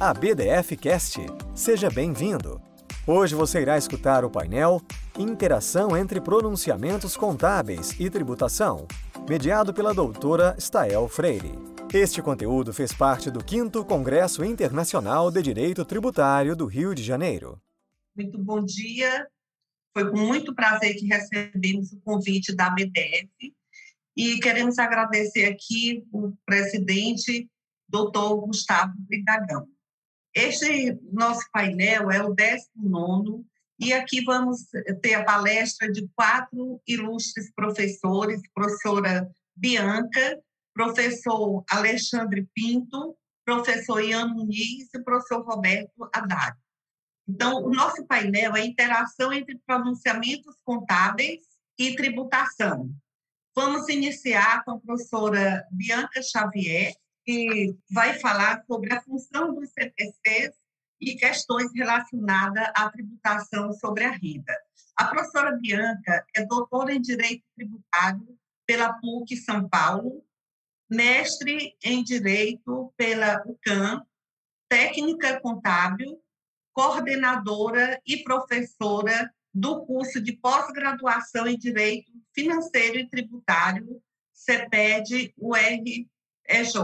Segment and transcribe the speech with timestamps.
[0.00, 1.20] a BDF Cast.
[1.54, 2.60] Seja bem-vindo.
[3.06, 4.80] Hoje você irá escutar o painel
[5.16, 8.88] Interação entre pronunciamentos contábeis e tributação,
[9.28, 11.52] mediado pela doutora Stael Freire.
[11.92, 17.62] Este conteúdo fez parte do 5 Congresso Internacional de Direito Tributário do Rio de Janeiro.
[18.16, 19.28] Muito bom dia.
[19.96, 23.54] Foi com muito prazer que recebemos o convite da BDF
[24.16, 27.48] e queremos agradecer aqui o presidente,
[27.88, 29.68] doutor Gustavo Brigagão.
[30.34, 33.44] Este nosso painel é o 19
[33.78, 34.66] e aqui vamos
[35.00, 40.42] ter a palestra de quatro ilustres professores, professora Bianca,
[40.74, 46.56] professor Alexandre Pinto, professor Ian Muniz e professor Roberto Haddad.
[47.28, 51.44] Então, o nosso painel é a interação entre pronunciamentos contábeis
[51.78, 52.90] e tributação.
[53.54, 56.92] Vamos iniciar com a professora Bianca Xavier,
[57.24, 60.54] que vai falar sobre a função dos CPCs
[61.00, 64.54] e questões relacionadas à tributação sobre a renda.
[64.96, 70.24] A professora Bianca é doutora em Direito Tributário pela PUC São Paulo,
[70.88, 74.04] mestre em Direito pela UCAM,
[74.68, 76.22] técnica contábil,
[76.72, 84.02] coordenadora e professora do curso de pós-graduação em Direito Financeiro e Tributário,
[84.32, 86.08] CEPED-URGJ
[86.48, 86.74] EJ,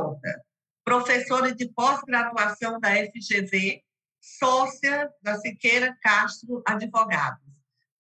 [0.85, 3.83] professora de pós-graduação da FGV,
[4.21, 7.51] sócia da Siqueira Castro Advogados.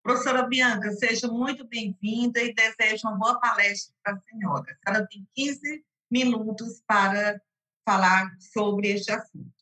[0.03, 4.79] Professora Bianca, seja muito bem-vinda e desejo uma boa palestra para a senhora.
[4.87, 7.41] A senhora tem 15 minutos para
[7.85, 9.53] falar sobre este assunto.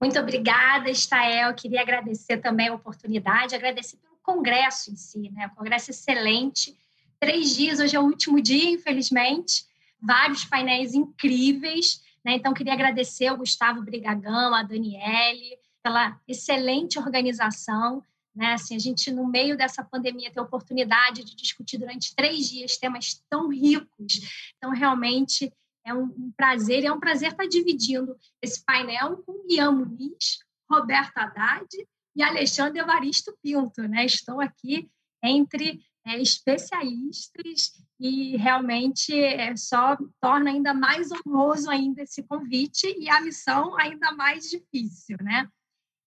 [0.00, 1.54] Muito obrigada, Estael.
[1.54, 5.50] Queria agradecer também a oportunidade, agradecer pelo congresso em si, né?
[5.56, 6.76] Congresso excelente.
[7.18, 9.66] Três dias, hoje é o último dia, infelizmente,
[10.04, 12.02] vários painéis incríveis.
[12.24, 12.34] Né?
[12.34, 18.02] Então, queria agradecer ao Gustavo Brigagão, a Daniele, pela excelente organização.
[18.34, 18.52] Né?
[18.52, 22.76] Assim, a gente, no meio dessa pandemia, ter a oportunidade de discutir durante três dias
[22.76, 24.52] temas tão ricos.
[24.56, 25.52] Então, realmente,
[25.84, 30.38] é um, prazer, é um prazer estar dividindo esse painel com Ian Muniz,
[30.70, 31.68] Roberto Haddad
[32.16, 33.82] e Alexandre Evaristo Pinto.
[33.82, 34.06] Né?
[34.06, 34.88] Estou aqui
[35.22, 43.08] entre é, especialistas e realmente é, só torna ainda mais honroso ainda esse convite e
[43.08, 45.48] a missão ainda mais difícil, né?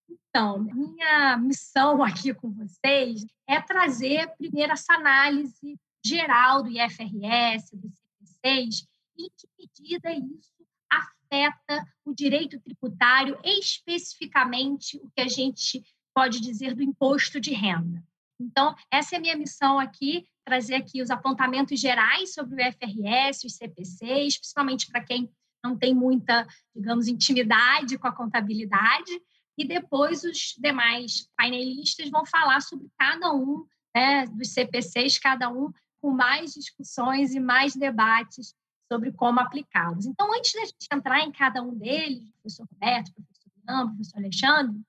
[0.10, 7.90] Então, minha missão aqui com vocês é trazer primeiro essa análise geral do IFRS, do
[7.90, 8.88] CP6,
[9.18, 10.52] e em que medida isso
[10.90, 18.04] afeta o direito tributário, especificamente o que a gente pode dizer do imposto de renda.
[18.40, 23.46] Então, essa é a minha missão aqui, trazer aqui os apontamentos gerais sobre o IFRS,
[23.46, 25.30] os CPCs, principalmente para quem
[25.64, 29.12] não tem muita, digamos, intimidade com a contabilidade,
[29.58, 33.66] e depois os demais painelistas vão falar sobre cada um
[33.96, 38.54] né, dos CPCs, cada um com mais discussões e mais debates
[38.88, 40.06] sobre como aplicá-los.
[40.06, 44.82] Então, antes da gente entrar em cada um deles, professor Roberto, professor Ian, professor Alexandre,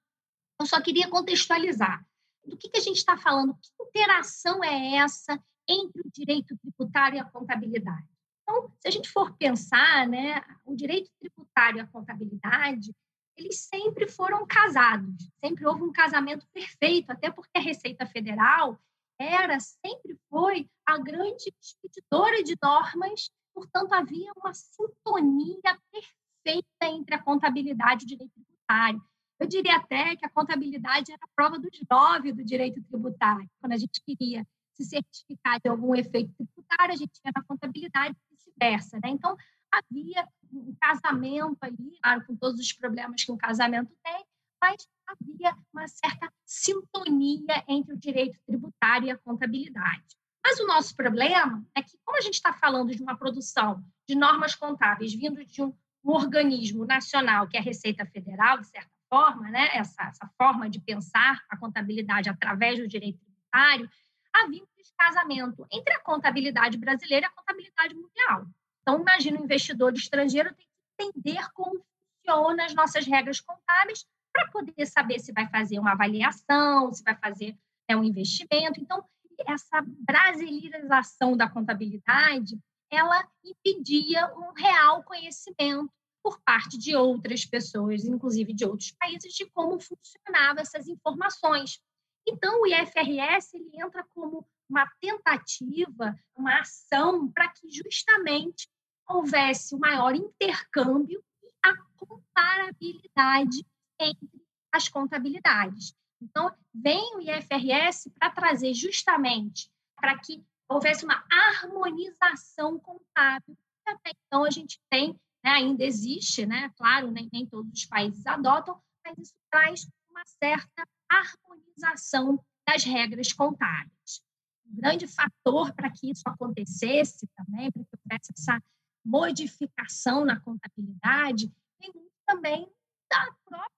[0.61, 2.05] eu só queria contextualizar
[2.49, 7.17] do que, que a gente está falando, que interação é essa entre o direito tributário
[7.17, 8.07] e a contabilidade.
[8.43, 12.95] Então, se a gente for pensar, né, o direito tributário e a contabilidade,
[13.37, 18.81] eles sempre foram casados, sempre houve um casamento perfeito, até porque a Receita Federal
[19.21, 27.23] era, sempre foi a grande expedidora de normas, portanto, havia uma sintonia perfeita entre a
[27.23, 29.03] contabilidade e o direito tributário.
[29.41, 33.49] Eu diria até que a contabilidade era a prova dos nove do direito tributário.
[33.61, 38.17] Quando a gente queria se certificar de algum efeito tributário, a gente ia na contabilidade
[38.17, 38.99] e vice-versa.
[39.03, 39.11] Né?
[39.11, 39.37] Então,
[39.71, 44.25] havia um casamento ali, claro, com todos os problemas que um casamento tem,
[44.61, 50.17] mas havia uma certa sintonia entre o direito tributário e a contabilidade.
[50.45, 54.15] Mas o nosso problema é que, como a gente está falando de uma produção de
[54.15, 55.73] normas contábeis vindo de um,
[56.05, 60.69] um organismo nacional, que é a Receita Federal, de certa forma, né, essa, essa forma
[60.69, 63.91] de pensar a contabilidade através do direito tributário,
[64.35, 68.47] havia um descasamento entre a contabilidade brasileira e a contabilidade mundial.
[68.83, 71.85] Então, imagina o investidor estrangeiro tem que entender como
[72.25, 77.17] funcionam as nossas regras contábeis para poder saber se vai fazer uma avaliação, se vai
[77.17, 77.57] fazer
[77.89, 78.81] né, um investimento.
[78.81, 79.05] Então,
[79.47, 82.59] essa brasileirização da contabilidade,
[82.91, 85.93] ela impedia um real conhecimento
[86.23, 91.81] por parte de outras pessoas, inclusive de outros países, de como funcionavam essas informações.
[92.27, 98.69] Então, o IFRS ele entra como uma tentativa, uma ação para que justamente
[99.09, 103.65] houvesse o um maior intercâmbio e a comparabilidade
[103.99, 105.95] entre as contabilidades.
[106.21, 113.57] Então, vem o IFRS para trazer justamente para que houvesse uma harmonização contábil.
[113.87, 115.19] Até então, a gente tem,
[115.49, 120.23] né, ainda existe, né, claro, nem, nem todos os países adotam, mas isso traz uma
[120.27, 124.23] certa harmonização das regras contábeis.
[124.67, 128.63] Um grande fator para que isso acontecesse também, para que houvesse essa
[129.03, 131.93] modificação na contabilidade, tem
[132.27, 132.71] também
[133.11, 133.69] da própria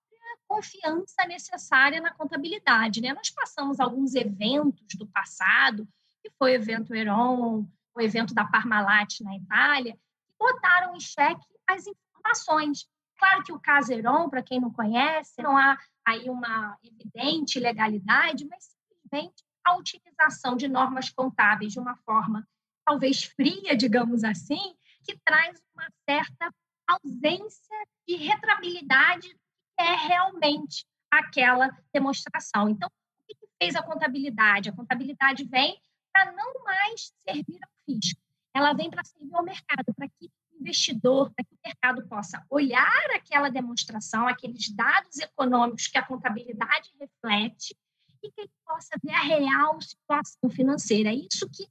[0.48, 3.00] confiança necessária na contabilidade.
[3.00, 3.14] Né?
[3.14, 5.86] Nós passamos alguns eventos do passado,
[6.20, 7.64] que foi o evento Heron,
[7.94, 12.86] o evento da Parmalat na Itália, que botaram em xeque as informações.
[13.18, 18.46] Claro que o caso Heron, para quem não conhece, não há aí uma evidente legalidade,
[18.46, 22.46] mas simplesmente a utilização de normas contábeis de uma forma
[22.84, 24.74] talvez fria, digamos assim,
[25.04, 26.52] que traz uma certa
[26.86, 32.68] ausência de retrabilidade que é realmente aquela demonstração.
[32.68, 34.68] Então, o que fez a contabilidade?
[34.68, 35.80] A contabilidade vem
[36.12, 38.20] para não mais servir ao fisco,
[38.52, 43.10] ela vem para servir ao mercado, para que investidor, para que o mercado possa olhar
[43.14, 47.76] aquela demonstração, aqueles dados econômicos que a contabilidade reflete
[48.22, 51.10] e que ele possa ver a real situação financeira.
[51.10, 51.66] É isso que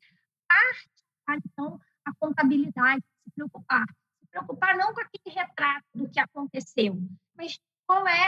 [1.26, 3.86] parte, então, a contabilidade se preocupar.
[4.20, 7.00] Se preocupar não com aquele retrato do que aconteceu,
[7.36, 8.28] mas qual é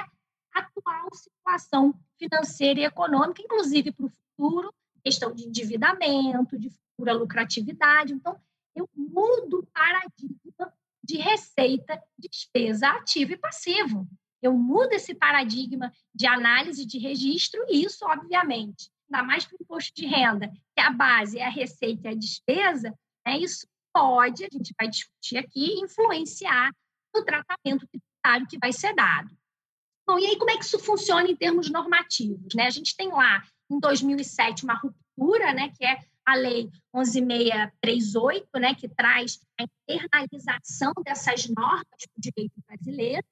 [0.54, 4.74] a atual situação financeira e econômica, inclusive para o futuro,
[5.04, 8.14] questão de endividamento, de futura lucratividade.
[8.14, 8.40] Então,
[8.76, 10.74] eu mudo o paradigma
[11.04, 14.08] de receita, despesa, ativo e passivo.
[14.42, 19.62] Eu mudo esse paradigma de análise de registro e isso, obviamente, ainda mais para o
[19.62, 24.46] imposto de renda, que a base é a receita e a despesa, né, isso pode,
[24.46, 26.72] a gente vai discutir aqui, influenciar
[27.14, 29.30] no tratamento tributário que vai ser dado.
[30.08, 32.56] Bom, e aí como é que isso funciona em termos normativos?
[32.56, 32.66] Né?
[32.66, 36.00] A gente tem lá, em 2007, uma ruptura, né, que é
[36.32, 41.86] a Lei 11.638, né, que traz a internalização dessas normas
[42.16, 43.28] do direito brasileiro.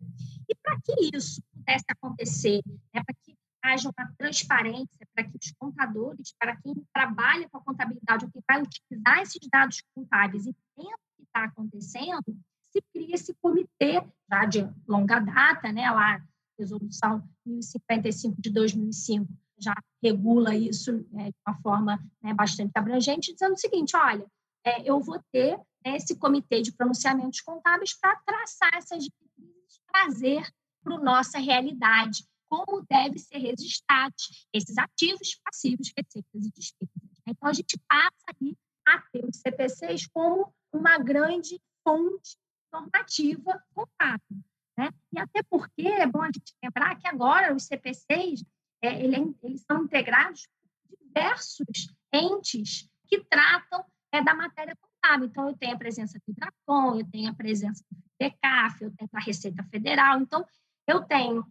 [0.48, 2.62] E para que isso pudesse acontecer,
[2.94, 7.64] né, para que haja uma transparência, para que os contadores, para quem trabalha com a
[7.64, 12.38] contabilidade, ou quem vai utilizar esses dados contábeis e entenda o que está acontecendo,
[12.72, 16.22] se cria esse comitê já de longa data, né, lá,
[16.58, 19.28] resolução 1055 de 2005,
[19.60, 24.26] já regula isso né, de uma forma né, bastante abrangente, dizendo o seguinte: olha,
[24.64, 30.48] é, eu vou ter né, esse comitê de pronunciamentos contábeis para traçar essas diretrizes, trazer
[30.84, 37.22] para a nossa realidade como deve ser registrados esses ativos, passivos, receitas e despesas.
[37.28, 38.58] Então, a gente passa aí
[38.88, 42.38] a ter os CPCs como uma grande fonte
[42.74, 44.44] normativa contábil.
[44.78, 44.90] Né?
[45.14, 48.44] E até porque é bom a gente lembrar que agora os CPCs
[48.82, 50.48] é, ele, eles são integrados
[50.88, 55.28] por diversos entes que tratam é, da matéria contábil.
[55.28, 59.10] Então, eu tenho a presença do IDRACON, eu tenho a presença do FECAF, eu tenho
[59.14, 60.22] a Receita Federal.
[60.22, 60.46] Então,
[60.88, 61.46] eu tenho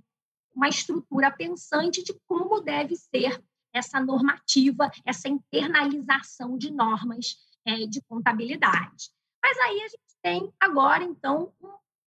[0.54, 3.42] uma estrutura pensante de como deve ser
[3.72, 9.10] essa normativa, essa internalização de normas é, de contabilidade.
[9.42, 11.52] Mas aí a gente tem agora, então,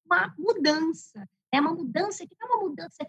[0.05, 3.07] uma mudança, é uma mudança que não é uma mudança é,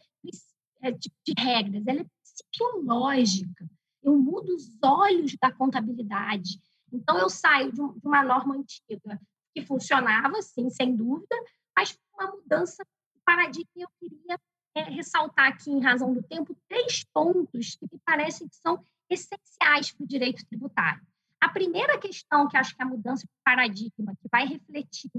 [0.90, 3.68] de, de regras, ela é psicológica.
[4.02, 6.60] Eu mudo os olhos da contabilidade.
[6.92, 9.20] Então, eu saio de uma norma antiga
[9.54, 11.36] que funcionava, sim, sem dúvida,
[11.76, 13.70] mas uma mudança de paradigma.
[13.76, 14.38] Eu queria
[14.74, 19.92] é, ressaltar aqui, em razão do tempo, três pontos que me parecem que são essenciais
[19.92, 21.02] para o direito tributário.
[21.40, 25.10] A primeira questão, que acho que é a mudança de paradigma, que vai refletir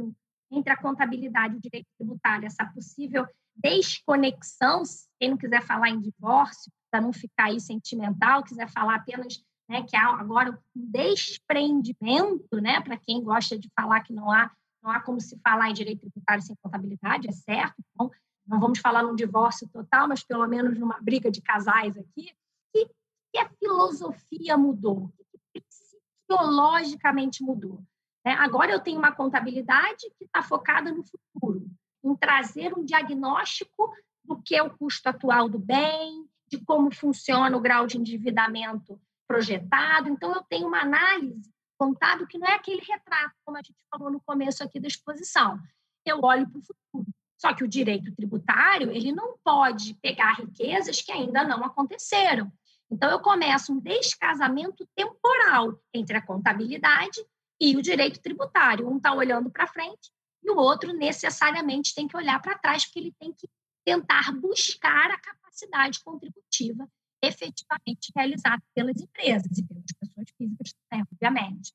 [0.49, 4.83] entre a contabilidade e o direito tributário, essa possível desconexão,
[5.19, 9.83] quem não quiser falar em divórcio, para não ficar aí sentimental, quiser falar apenas né,
[9.83, 14.91] que há agora um desprendimento, né, para quem gosta de falar que não há, não
[14.91, 18.11] há como se falar em direito tributário sem contabilidade, é certo, então
[18.45, 22.31] não vamos falar num divórcio total, mas pelo menos numa briga de casais aqui,
[22.73, 22.85] que,
[23.31, 25.11] que a filosofia mudou,
[25.53, 27.81] que psicologicamente mudou.
[28.25, 28.33] Né?
[28.33, 31.65] Agora eu tenho uma contabilidade que está focada no futuro,
[32.03, 33.91] em trazer um diagnóstico
[34.23, 38.99] do que é o custo atual do bem, de como funciona o grau de endividamento
[39.27, 40.09] projetado.
[40.09, 44.11] Então, eu tenho uma análise contábil que não é aquele retrato, como a gente falou
[44.11, 45.59] no começo aqui da exposição.
[46.05, 47.13] Eu olho para o futuro.
[47.37, 52.51] Só que o direito tributário, ele não pode pegar riquezas que ainda não aconteceram.
[52.89, 57.19] Então, eu começo um descasamento temporal entre a contabilidade
[57.59, 58.87] e o direito tributário.
[58.87, 60.11] Um está olhando para frente
[60.43, 63.47] e o outro necessariamente tem que olhar para trás, porque ele tem que
[63.85, 66.87] tentar buscar a capacidade contributiva
[67.21, 71.73] efetivamente realizada pelas empresas e pelas pessoas físicas também, obviamente.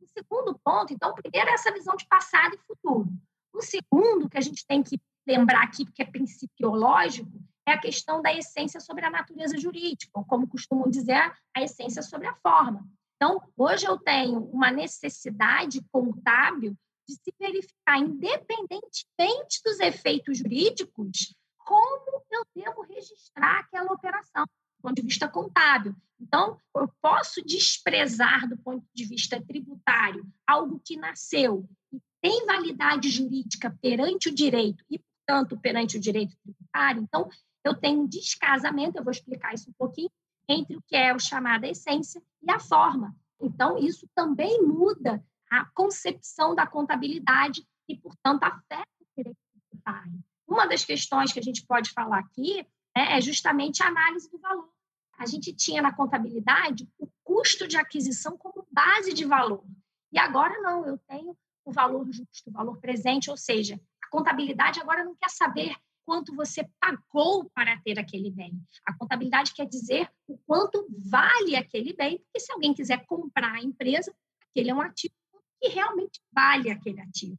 [0.00, 3.08] O segundo ponto, então, primeiro é essa visão de passado e futuro.
[3.52, 7.30] O segundo, que a gente tem que lembrar aqui, porque é principiológico,
[7.66, 12.02] é a questão da essência sobre a natureza jurídica, ou como costumam dizer, a essência
[12.02, 12.86] sobre a forma.
[13.16, 22.22] Então, hoje eu tenho uma necessidade contábil de se verificar, independentemente dos efeitos jurídicos, como
[22.30, 25.94] eu devo registrar aquela operação, do ponto de vista contábil.
[26.20, 33.10] Então, eu posso desprezar, do ponto de vista tributário, algo que nasceu e tem validade
[33.10, 37.02] jurídica perante o direito e, portanto, perante o direito tributário.
[37.02, 37.28] Então,
[37.64, 40.10] eu tenho um descasamento, eu vou explicar isso um pouquinho,
[40.48, 43.14] entre o que é o chamado essência e a forma.
[43.40, 45.24] Então, isso também muda
[45.60, 50.24] a concepção da contabilidade e, portanto, afeta o direito tributário.
[50.46, 54.38] Uma das questões que a gente pode falar aqui né, é justamente a análise do
[54.38, 54.70] valor.
[55.18, 59.64] A gente tinha na contabilidade o custo de aquisição como base de valor.
[60.12, 64.80] E agora não, eu tenho o valor justo, o valor presente, ou seja, a contabilidade
[64.80, 68.60] agora não quer saber quanto você pagou para ter aquele bem.
[68.86, 73.62] A contabilidade quer dizer o quanto vale aquele bem, porque se alguém quiser comprar a
[73.62, 74.14] empresa,
[74.50, 75.14] aquele é um ativo
[75.60, 77.38] que realmente vale aquele ativo.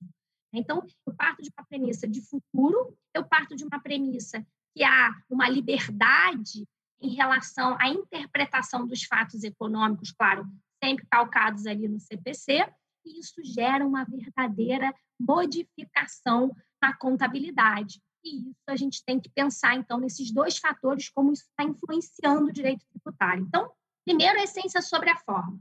[0.54, 5.12] Então, eu parto de uma premissa de futuro, eu parto de uma premissa que há
[5.30, 6.68] uma liberdade
[7.02, 10.46] em relação à interpretação dos fatos econômicos, claro,
[10.84, 12.68] sempre calcados ali no CPC,
[13.06, 18.02] e isso gera uma verdadeira modificação na contabilidade.
[18.24, 22.48] E isso a gente tem que pensar, então, nesses dois fatores, como isso está influenciando
[22.48, 23.44] o direito tributário.
[23.44, 23.72] Então,
[24.04, 25.60] primeiro, a essência sobre a forma.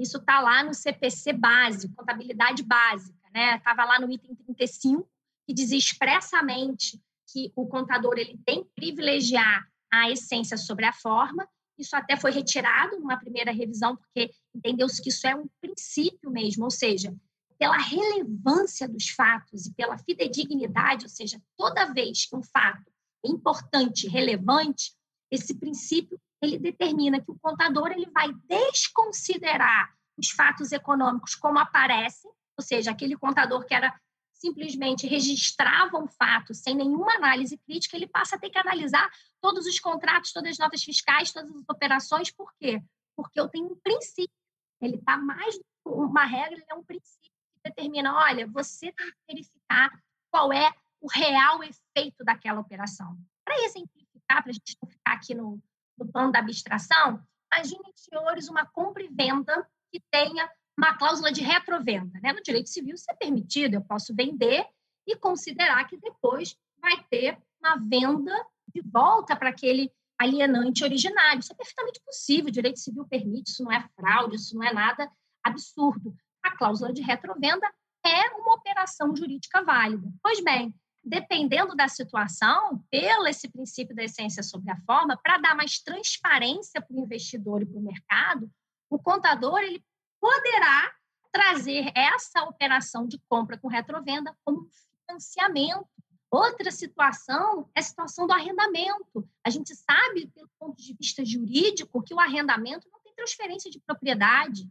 [0.00, 3.56] Isso está lá no CPC básico, contabilidade básica, né?
[3.56, 5.06] Estava lá no item 35,
[5.46, 6.98] que diz expressamente
[7.30, 11.46] que o contador ele tem que privilegiar a essência sobre a forma.
[11.78, 16.64] Isso até foi retirado numa primeira revisão, porque entendeu-se que isso é um princípio mesmo,
[16.64, 17.14] ou seja,
[17.58, 22.90] pela relevância dos fatos e pela fidedignidade, ou seja, toda vez que um fato
[23.22, 24.94] é importante, relevante,
[25.30, 32.30] esse princípio ele determina que o contador ele vai desconsiderar os fatos econômicos como aparecem,
[32.56, 33.94] ou seja, aquele contador que era
[34.32, 39.66] simplesmente registrava um fato sem nenhuma análise crítica, ele passa a ter que analisar todos
[39.66, 42.30] os contratos, todas as notas fiscais, todas as operações.
[42.30, 42.82] Por quê?
[43.14, 44.34] Porque eu tenho um princípio.
[44.80, 47.30] Ele está mais do que uma regra, ele é um princípio
[47.64, 49.90] determina, olha, você tem que verificar
[50.30, 53.16] qual é o real efeito daquela operação.
[53.44, 55.60] Para exemplificar, para a gente não ficar aqui no,
[56.00, 61.42] no plano da abstração, imagine, senhores, uma compra e venda que tenha uma cláusula de
[61.42, 62.18] retrovenda.
[62.22, 62.32] Né?
[62.32, 64.66] No direito civil, isso é permitido, eu posso vender
[65.06, 68.34] e considerar que depois vai ter uma venda
[68.74, 71.40] de volta para aquele alienante originário.
[71.40, 74.72] Isso é perfeitamente possível, o direito civil permite, isso não é fraude, isso não é
[74.72, 75.10] nada
[75.42, 77.70] absurdo a cláusula de retrovenda
[78.04, 80.08] é uma operação jurídica válida.
[80.22, 85.54] Pois bem, dependendo da situação, pelo esse princípio da essência sobre a forma, para dar
[85.54, 88.50] mais transparência para o investidor e para o mercado,
[88.88, 89.84] o contador ele
[90.20, 90.92] poderá
[91.32, 94.68] trazer essa operação de compra com retrovenda como
[95.06, 95.88] financiamento.
[96.30, 99.28] Outra situação é a situação do arrendamento.
[99.44, 103.80] A gente sabe, pelo ponto de vista jurídico, que o arrendamento não tem transferência de
[103.80, 104.68] propriedade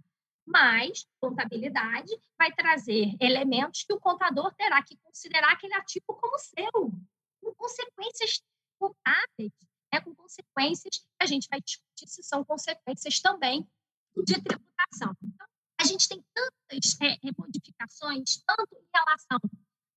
[0.50, 6.92] mas contabilidade vai trazer elementos que o contador terá que considerar aquele ativo como seu,
[7.40, 8.42] com consequências
[8.80, 9.54] contábeis,
[9.94, 13.70] né, com consequências a gente vai discutir se são consequências também
[14.18, 15.16] de tributação.
[15.22, 15.48] Então,
[15.80, 19.40] a gente tem tantas é, é, modificações, tanto em relação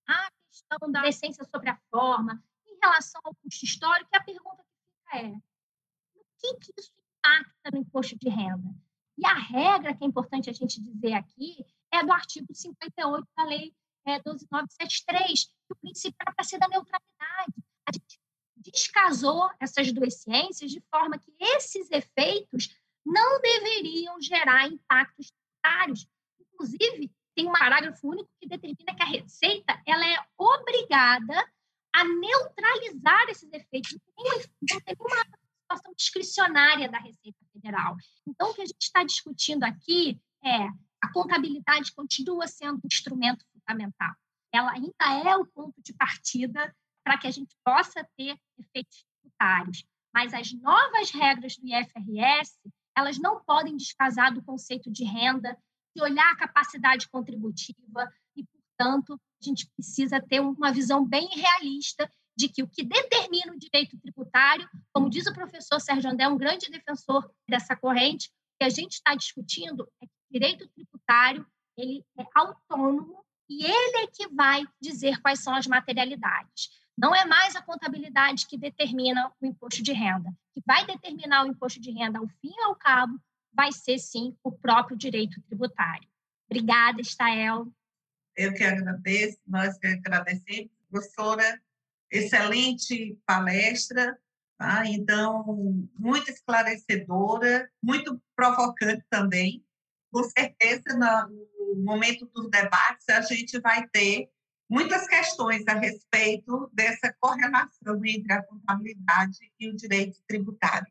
[0.06, 4.62] à questão da essência sobre a forma, em relação ao custo histórico, que a pergunta
[4.62, 5.32] que fica é:
[6.14, 8.68] o que, que isso impacta no imposto de renda?
[9.18, 13.44] E a regra que é importante a gente dizer aqui é do artigo 58 da
[13.44, 13.74] Lei
[14.06, 17.52] é, 12973, que o princípio era para ser da neutralidade.
[17.86, 18.20] A gente
[18.56, 26.08] descasou essas duas ciências de forma que esses efeitos não deveriam gerar impactos tributários.
[26.40, 31.34] Inclusive, tem um parágrafo único que determina que a Receita ela é obrigada
[31.94, 33.98] a neutralizar esses efeitos.
[34.16, 35.24] Não tem nenhuma
[35.72, 37.96] situação discricionária da Receita Federal.
[38.26, 40.68] Então, o que a gente está discutindo aqui é
[41.00, 44.12] a contabilidade continua sendo um instrumento fundamental.
[44.52, 46.74] Ela ainda é o ponto de partida
[47.04, 49.84] para que a gente possa ter efeitos tributários.
[50.14, 52.58] Mas as novas regras do IFRS,
[52.96, 55.56] elas não podem descasar do conceito de renda,
[55.96, 62.10] de olhar a capacidade contributiva e, portanto, a gente precisa ter uma visão bem realista
[62.36, 66.38] de que o que determina o direito tributário, como diz o professor Sérgio André, um
[66.38, 71.46] grande defensor dessa corrente, que a gente está discutindo é que o direito tributário
[71.76, 76.70] ele é autônomo e ele é que vai dizer quais são as materialidades.
[76.96, 80.28] Não é mais a contabilidade que determina o imposto de renda.
[80.28, 83.18] O que vai determinar o imposto de renda, ao fim e ao cabo,
[83.52, 86.08] vai ser, sim, o próprio direito tributário.
[86.46, 87.66] Obrigada, Estael.
[88.36, 90.70] Eu que agradeço, nós que agradecemos.
[90.90, 91.60] Professora,
[92.12, 94.16] excelente palestra,
[94.58, 94.86] tá?
[94.86, 99.64] então, muito esclarecedora, muito provocante também.
[100.12, 104.28] Com certeza, no momento dos debates, a gente vai ter
[104.68, 110.86] muitas questões a respeito dessa correlação entre a contabilidade e o direito tributário.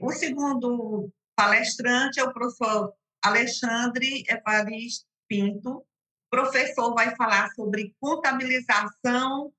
[0.00, 5.78] O segundo palestrante é o professor Alexandre Evaristo Pinto.
[5.78, 5.84] O
[6.30, 9.52] professor vai falar sobre contabilização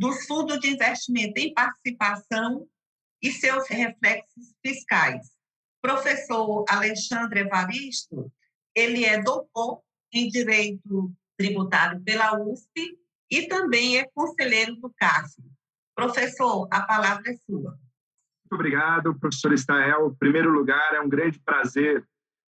[0.00, 2.66] dos fundos de investimento em participação
[3.22, 5.30] e seus reflexos fiscais.
[5.82, 8.32] Professor Alexandre Evaristo,
[8.74, 12.98] ele é doutor em Direito Tributário pela USP
[13.30, 15.34] e também é conselheiro do CAF.
[15.94, 17.72] Professor, a palavra é sua.
[17.72, 20.08] Muito obrigado, professor Estael.
[20.08, 22.02] Em primeiro lugar, é um grande prazer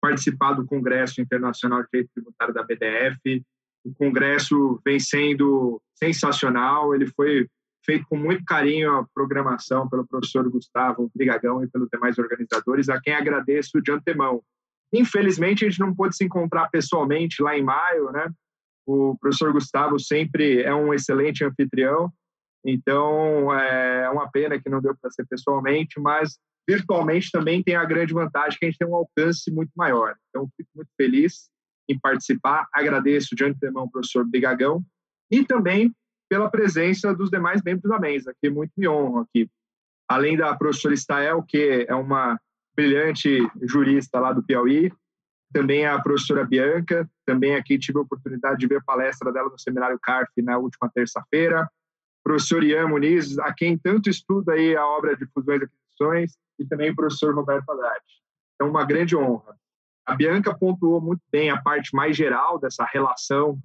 [0.03, 3.43] participar do Congresso Internacional de Direito Tributário da BDF.
[3.89, 7.49] O congresso vem sendo sensacional, ele foi
[7.85, 13.01] feito com muito carinho a programação pelo professor Gustavo Brigagão e pelos demais organizadores, a
[13.01, 14.43] quem agradeço de antemão.
[14.93, 18.31] Infelizmente, a gente não pôde se encontrar pessoalmente lá em maio, né?
[18.87, 22.13] O professor Gustavo sempre é um excelente anfitrião,
[22.65, 27.87] então é uma pena que não deu para ser pessoalmente, mas virtualmente também tem a
[27.87, 30.15] grande vantagem que a gente tem um alcance muito maior.
[30.29, 31.49] Então, fico muito feliz
[31.89, 34.85] em participar, agradeço de antemão ao professor Bigagão
[35.31, 35.95] e também
[36.29, 39.49] pela presença dos demais membros da mesa, que muito me honram aqui.
[40.09, 42.39] Além da professora Stael, que é uma
[42.77, 44.93] brilhante jurista lá do Piauí,
[45.53, 49.59] também a professora Bianca, também aqui tive a oportunidade de ver a palestra dela no
[49.59, 51.69] seminário CARF na última terça-feira.
[52.23, 56.67] Professor Ian Muniz, a quem tanto estuda aí a obra de fusões e aquisições, e
[56.67, 58.05] também o professor Roberto Haddad.
[58.61, 59.57] É uma grande honra.
[60.09, 63.61] A Bianca pontuou muito bem a parte mais geral dessa relação,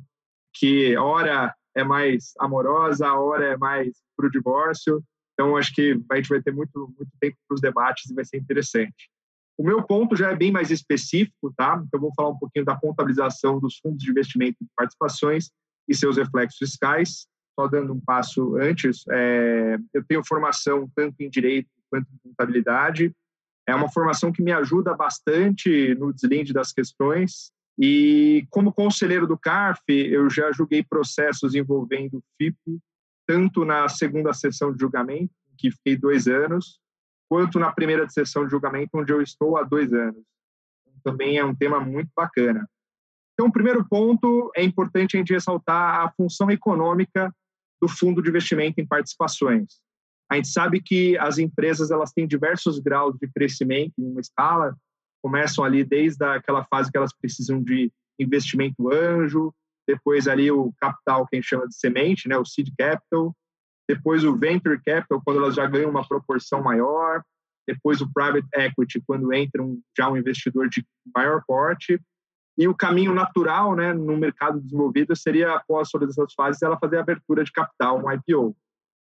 [0.54, 5.02] que ora é mais amorosa, hora é mais para o divórcio.
[5.34, 8.26] Então, acho que a gente vai ter muito, muito tempo para os debates e vai
[8.26, 9.10] ser interessante.
[9.58, 11.82] O meu ponto já é bem mais específico, tá?
[11.88, 15.50] Então, vou falar um pouquinho da contabilização dos fundos de investimento e participações
[15.88, 17.26] e seus reflexos fiscais.
[17.58, 23.16] Só dando um passo antes, é, eu tenho formação tanto em direito quanto em contabilidade.
[23.67, 27.52] É uma formação que me ajuda bastante no deslinde das questões.
[27.80, 32.58] E como conselheiro do CARF, eu já julguei processos envolvendo FIP,
[33.26, 36.80] tanto na segunda sessão de julgamento, que fiquei dois anos,
[37.30, 40.23] quanto na primeira sessão de julgamento, onde eu estou há dois anos.
[41.04, 42.67] Também é um tema muito bacana.
[43.34, 47.34] Então, o primeiro ponto é importante a gente ressaltar a função econômica
[47.82, 49.82] do fundo de investimento em participações.
[50.30, 54.76] A gente sabe que as empresas elas têm diversos graus de crescimento em uma escala,
[55.22, 59.54] começam ali desde aquela fase que elas precisam de investimento anjo,
[59.88, 63.36] depois ali o capital que a gente chama de semente, né, o seed capital,
[63.88, 67.22] depois o venture capital quando elas já ganham uma proporção maior,
[67.68, 72.00] depois o private equity quando entra um, já um investidor de maior porte.
[72.58, 76.98] E o caminho natural, né, no mercado desenvolvido seria após todas essas fases ela fazer
[76.98, 78.56] a abertura de capital, um IPO.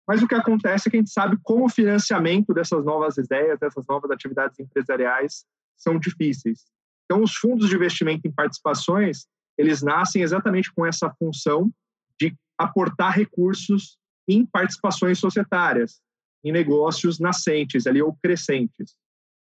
[0.08, 3.60] Mas o que acontece é que a gente sabe como o financiamento dessas novas ideias,
[3.60, 6.66] dessas novas atividades empresariais são difíceis.
[7.06, 11.72] Então, os fundos de investimento em participações, eles nascem exatamente com essa função
[12.20, 16.02] de aportar recursos em participações societárias,
[16.44, 18.96] em negócios nascentes ali ou crescentes.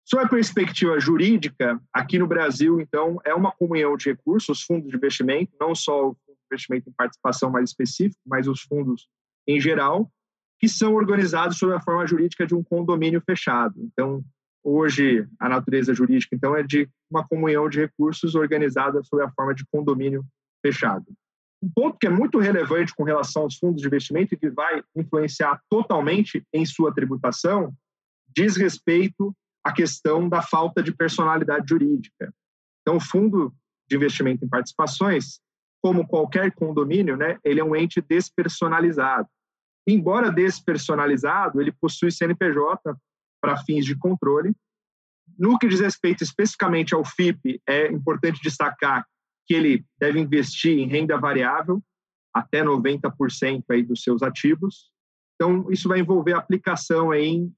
[0.05, 4.97] Sob a perspectiva jurídica, aqui no Brasil, então, é uma comunhão de recursos, fundos de
[4.97, 6.17] investimento, não só o
[6.51, 9.07] investimento em participação mais específico, mas os fundos
[9.47, 10.11] em geral,
[10.63, 13.75] que são organizados sob a forma jurídica de um condomínio fechado.
[13.79, 14.23] Então,
[14.63, 19.53] hoje, a natureza jurídica, então, é de uma comunhão de recursos organizada sob a forma
[19.53, 20.23] de condomínio
[20.65, 21.03] fechado.
[21.61, 24.81] Um ponto que é muito relevante com relação aos fundos de investimento e que vai
[24.95, 27.73] influenciar totalmente em sua tributação
[28.33, 32.33] diz respeito à questão da falta de personalidade jurídica.
[32.83, 33.53] Então, o fundo
[33.89, 35.41] de investimento em participações,
[35.81, 39.27] como qualquer condomínio, né, ele é um ente despersonalizado.
[39.87, 42.95] Embora despersonalizado, ele possui CNPJ
[43.41, 44.55] para fins de controle.
[45.37, 49.05] No que diz respeito especificamente ao FIP, é importante destacar
[49.45, 51.83] que ele deve investir em renda variável
[52.33, 54.91] até 90% aí dos seus ativos.
[55.35, 57.53] Então, isso vai envolver aplicação em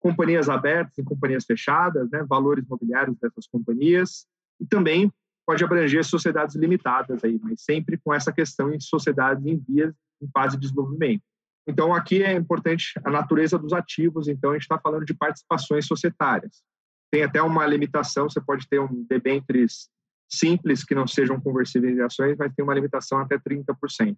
[0.00, 4.26] companhias abertas, em companhias fechadas, né, valores imobiliários dessas companhias,
[4.60, 5.12] e também
[5.46, 10.28] pode abranger sociedades limitadas aí, mas sempre com essa questão em sociedades em vias, em
[10.28, 11.22] fase de desenvolvimento.
[11.66, 15.86] Então, aqui é importante a natureza dos ativos, então a gente está falando de participações
[15.86, 16.62] societárias.
[17.10, 19.88] Tem até uma limitação, você pode ter um debêntures
[20.28, 24.16] simples que não sejam conversíveis em ações, mas tem uma limitação até 30%.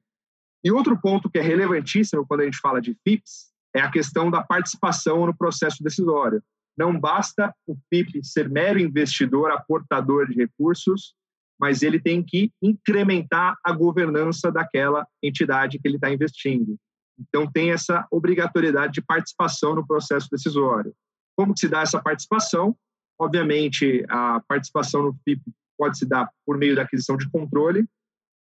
[0.64, 4.30] E outro ponto que é relevantíssimo quando a gente fala de FIPS é a questão
[4.30, 6.42] da participação no processo decisório.
[6.76, 11.14] Não basta o FIP ser mero investidor, aportador de recursos,
[11.60, 16.76] mas ele tem que incrementar a governança daquela entidade que ele está investindo.
[17.18, 20.94] Então, tem essa obrigatoriedade de participação no processo decisório.
[21.36, 22.76] Como se dá essa participação?
[23.18, 25.42] Obviamente, a participação no FIP
[25.76, 27.86] pode se dar por meio da aquisição de controle,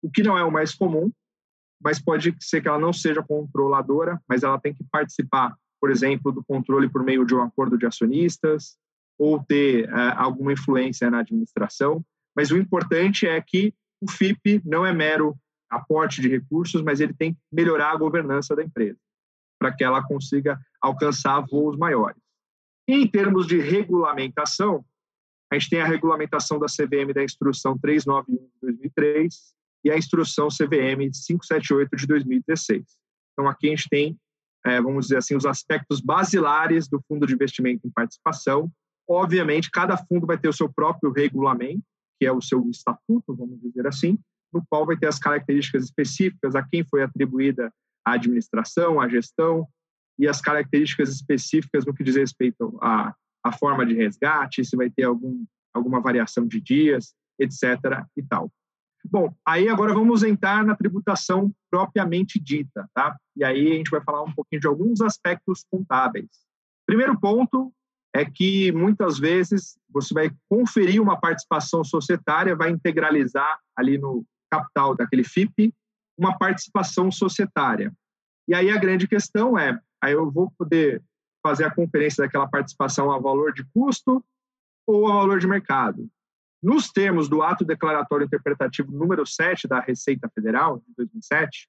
[0.02, 1.10] o que não é o mais comum,
[1.82, 6.32] mas pode ser que ela não seja controladora, mas ela tem que participar, por exemplo,
[6.32, 8.76] do controle por meio de um acordo de acionistas
[9.18, 12.04] ou ter uh, alguma influência na administração.
[12.34, 15.36] Mas o importante é que o FIP não é mero
[15.70, 18.98] aporte de recursos, mas ele tem que melhorar a governança da empresa
[19.58, 22.20] para que ela consiga alcançar voos maiores.
[22.88, 24.84] E em termos de regulamentação,
[25.50, 30.48] a gente tem a regulamentação da CVM da Instrução 391 de 2003, e a instrução
[30.48, 32.82] CVM 578 de 2016.
[33.32, 34.18] Então, aqui a gente tem,
[34.66, 38.68] é, vamos dizer assim, os aspectos basilares do fundo de investimento em participação.
[39.08, 41.84] Obviamente, cada fundo vai ter o seu próprio regulamento,
[42.18, 44.18] que é o seu estatuto, vamos dizer assim,
[44.52, 47.72] no qual vai ter as características específicas a quem foi atribuída
[48.04, 49.66] a administração, a gestão
[50.18, 54.88] e as características específicas no que diz respeito à, à forma de resgate, se vai
[54.88, 58.04] ter algum, alguma variação de dias, etc.
[58.16, 58.50] e tal.
[59.04, 63.16] Bom, aí agora vamos entrar na tributação propriamente dita, tá?
[63.36, 66.28] E aí a gente vai falar um pouquinho de alguns aspectos contábeis.
[66.86, 67.72] Primeiro ponto
[68.14, 74.94] é que muitas vezes você vai conferir uma participação societária, vai integralizar ali no capital
[74.94, 75.72] daquele FIP
[76.18, 77.92] uma participação societária.
[78.48, 81.02] E aí a grande questão é, aí eu vou poder
[81.42, 84.24] fazer a conferência daquela participação a valor de custo
[84.86, 86.08] ou a valor de mercado.
[86.62, 91.68] Nos termos do ato declaratório interpretativo número 7 da Receita Federal, de 2007,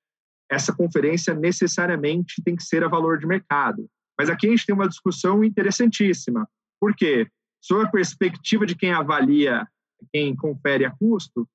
[0.49, 3.89] essa conferência necessariamente tem que ser a valor de mercado.
[4.17, 6.49] Mas aqui a gente tem uma discussão interessantíssima.
[6.79, 7.27] Por quê?
[7.61, 9.67] Sob a perspectiva de quem avalia,
[10.11, 11.47] quem confere a custo,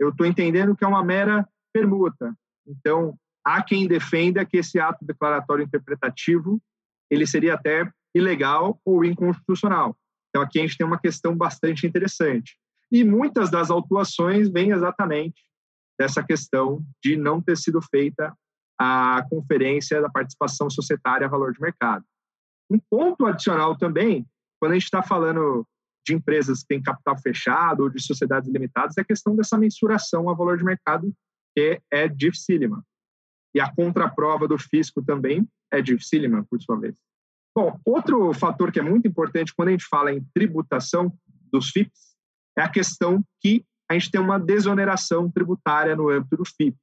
[0.00, 2.34] eu estou entendendo que é uma mera permuta.
[2.66, 6.60] Então, há quem defenda que esse ato declaratório interpretativo
[7.10, 9.96] ele seria até ilegal ou inconstitucional.
[10.28, 12.56] Então, aqui a gente tem uma questão bastante interessante.
[12.90, 15.44] E muitas das autuações vêm exatamente
[15.98, 18.34] dessa questão de não ter sido feita
[18.78, 22.04] a conferência da participação societária valor de mercado.
[22.70, 24.26] Um ponto adicional também,
[24.58, 25.66] quando a gente está falando
[26.06, 30.28] de empresas que têm capital fechado ou de sociedades limitadas, é a questão dessa mensuração
[30.28, 31.12] a valor de mercado,
[31.54, 32.84] que é dificílima.
[33.54, 36.96] E a contraprova do fisco também é dificílima, por sua vez.
[37.54, 41.12] Bom, outro fator que é muito importante quando a gente fala em tributação
[41.52, 42.16] dos FIPS
[42.56, 46.76] é a questão que a gente tem uma desoneração tributária no âmbito do FIP.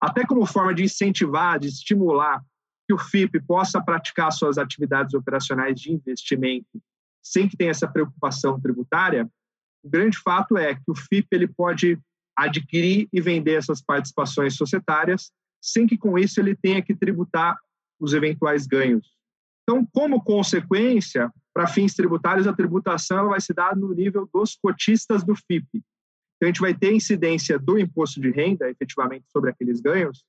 [0.00, 2.42] Até como forma de incentivar, de estimular
[2.86, 6.80] que o FIP possa praticar suas atividades operacionais de investimento
[7.24, 9.28] sem que tenha essa preocupação tributária,
[9.82, 11.98] o grande fato é que o FIP ele pode
[12.36, 17.56] adquirir e vender essas participações societárias sem que com isso ele tenha que tributar
[17.98, 19.14] os eventuais ganhos.
[19.62, 25.24] Então, como consequência, para fins tributários, a tributação vai se dar no nível dos cotistas
[25.24, 25.66] do FIP.
[25.72, 30.22] Então, a gente vai ter incidência do imposto de renda, efetivamente, sobre aqueles ganhos,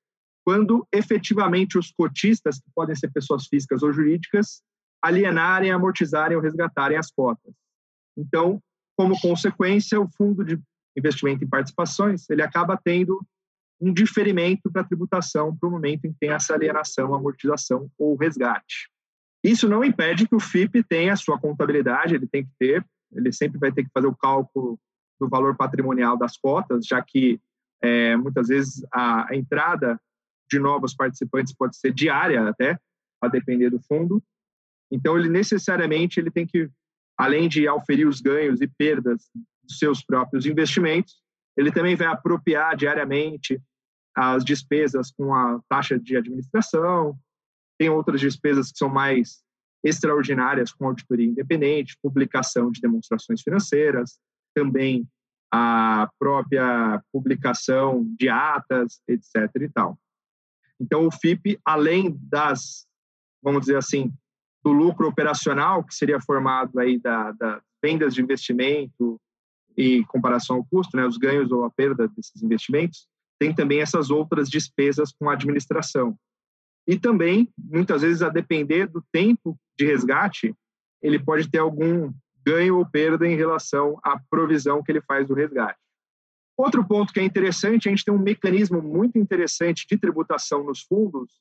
[0.45, 4.62] quando efetivamente os cotistas, que podem ser pessoas físicas ou jurídicas,
[5.06, 7.54] alienarem, amortizarem ou resgatarem as cotas.
[8.18, 8.62] Então,
[8.98, 10.60] como consequência, o fundo de
[10.98, 13.20] investimento em participações, ele acaba tendo
[13.80, 18.15] um diferimento para a tributação para o momento em que tem essa alienação, amortização ou
[18.15, 18.89] resgate.
[19.44, 23.32] Isso não impede que o FIP tenha a sua contabilidade, ele tem que ter, ele
[23.32, 24.80] sempre vai ter que fazer o cálculo
[25.20, 27.39] do valor patrimonial das cotas, já que
[27.82, 30.00] é, muitas vezes a, a, entrada
[30.50, 32.80] de novos participantes pode ser diária até,
[33.22, 34.24] a depender do fundo.
[34.91, 36.69] Então, ele necessariamente ele tem que,
[37.17, 39.30] além de auferir os ganhos e perdas
[39.63, 41.15] dos seus próprios investimentos,
[41.58, 43.60] ele também vai apropriar diariamente
[44.15, 47.17] as despesas com a taxa de administração,
[47.78, 49.43] tem outras despesas que são mais
[49.84, 54.17] extraordinárias, com auditoria independente, publicação de demonstrações financeiras,
[54.54, 55.08] também
[55.52, 59.50] a própria publicação de atas, etc.
[59.62, 59.98] e tal.
[60.80, 62.86] Então, o FIP, além das
[63.45, 64.12] vamos dizer assim,
[64.65, 69.21] do lucro operacional, que seria formado aí da, da vendas de investimento
[69.78, 73.08] e comparação ao custo, né, os ganhos ou a perda desses investimentos,
[73.39, 76.17] tem também essas outras despesas com a administração.
[76.88, 80.56] E também, muitas vezes, a depender do tempo de resgate,
[80.99, 82.12] ele pode ter algum
[82.43, 85.80] ganho ou perda em relação à provisão que ele faz do resgate.
[86.58, 90.82] Outro ponto que é interessante, a gente tem um mecanismo muito interessante de tributação nos
[90.82, 91.39] fundos.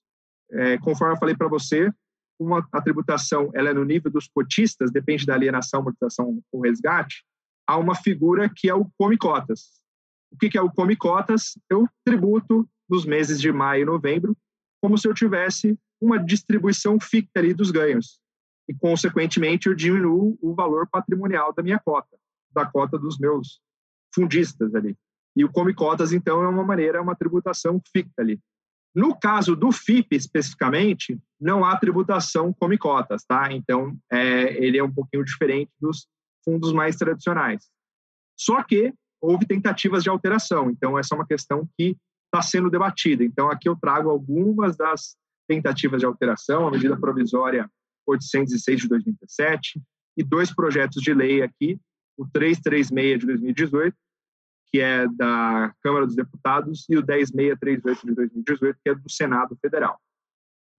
[0.51, 1.91] É, conforme eu falei para você,
[2.39, 7.25] uma, a tributação ela é no nível dos cotistas, depende da alienação, amortização ou resgate.
[7.67, 9.81] Há uma figura que é o come cotas.
[10.33, 11.59] O que, que é o come cotas?
[11.71, 14.37] Eu tributo nos meses de maio e novembro
[14.83, 18.21] como se eu tivesse uma distribuição fixa ali dos ganhos.
[18.69, 22.17] E, consequentemente, eu diminuo o valor patrimonial da minha cota,
[22.53, 23.61] da cota dos meus
[24.15, 24.95] fundistas ali.
[25.35, 28.39] E o come cotas, então, é uma maneira, é uma tributação fixa ali.
[28.95, 33.53] No caso do FIP, especificamente, não há tributação come cotas, tá?
[33.53, 36.07] Então, é, ele é um pouquinho diferente dos
[36.45, 37.69] fundos mais tradicionais.
[38.39, 43.25] Só que houve tentativas de alteração, então essa é uma questão que está sendo debatida.
[43.25, 45.17] Então, aqui eu trago algumas das
[45.49, 47.69] tentativas de alteração, a medida provisória
[48.07, 49.83] 806 de 2017
[50.17, 51.79] e dois projetos de lei aqui,
[52.17, 53.97] o 336 de 2018,
[54.75, 59.57] que é da Câmara dos Deputados, e o 10638 de 2018, que é do Senado
[59.63, 60.01] Federal.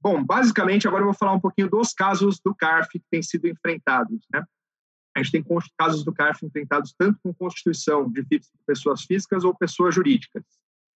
[0.01, 3.47] Bom, basicamente, agora eu vou falar um pouquinho dos casos do CARF que têm sido
[3.47, 4.25] enfrentados.
[4.33, 4.43] Né?
[5.15, 5.45] A gente tem
[5.77, 8.21] casos do CARF enfrentados tanto com constituição de
[8.67, 10.43] pessoas físicas ou pessoas jurídicas.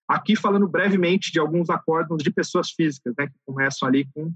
[0.09, 4.35] Aqui falando brevemente de alguns acordos de pessoas físicas, né, que começam ali com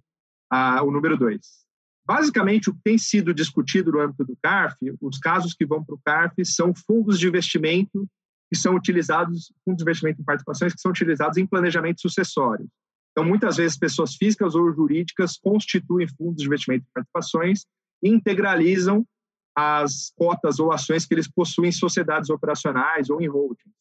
[0.49, 1.41] ah, o número 2.
[2.07, 5.97] Basicamente, o que tem sido discutido no âmbito do CARF, os casos que vão para
[5.97, 8.09] o CARF são fundos de investimento
[8.53, 12.69] que são utilizados, fundos de investimento em participações que são utilizados em planejamento sucessório.
[13.11, 17.65] Então, muitas vezes, pessoas físicas ou jurídicas constituem fundos de investimento em participações
[18.03, 19.07] e integralizam
[19.57, 23.73] as cotas ou ações que eles possuem em sociedades operacionais ou em holdings.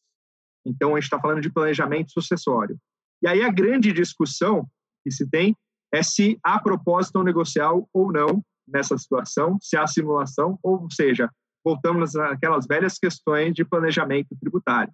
[0.64, 2.78] Então, a gente está falando de planejamento sucessório.
[3.22, 4.66] E aí a grande discussão
[5.04, 5.54] que se tem
[5.92, 11.28] é se há propósito negocial ou não nessa situação, se há simulação, ou seja,
[11.64, 14.92] voltamos naquelas velhas questões de planejamento tributário.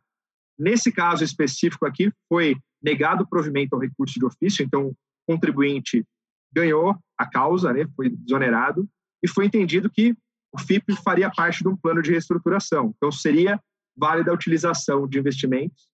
[0.59, 6.05] Nesse caso específico aqui, foi negado o provimento ao recurso de ofício, então o contribuinte
[6.53, 8.89] ganhou a causa, né, foi desonerado,
[9.23, 10.17] e foi entendido que
[10.53, 12.95] o FIP faria parte de um plano de reestruturação.
[12.97, 13.61] Então, seria
[13.97, 15.89] válida a utilização de investimentos,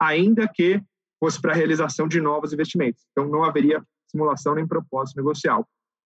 [0.00, 0.80] ainda que
[1.18, 3.06] fosse para a realização de novos investimentos.
[3.10, 5.66] Então, não haveria simulação nem propósito negocial.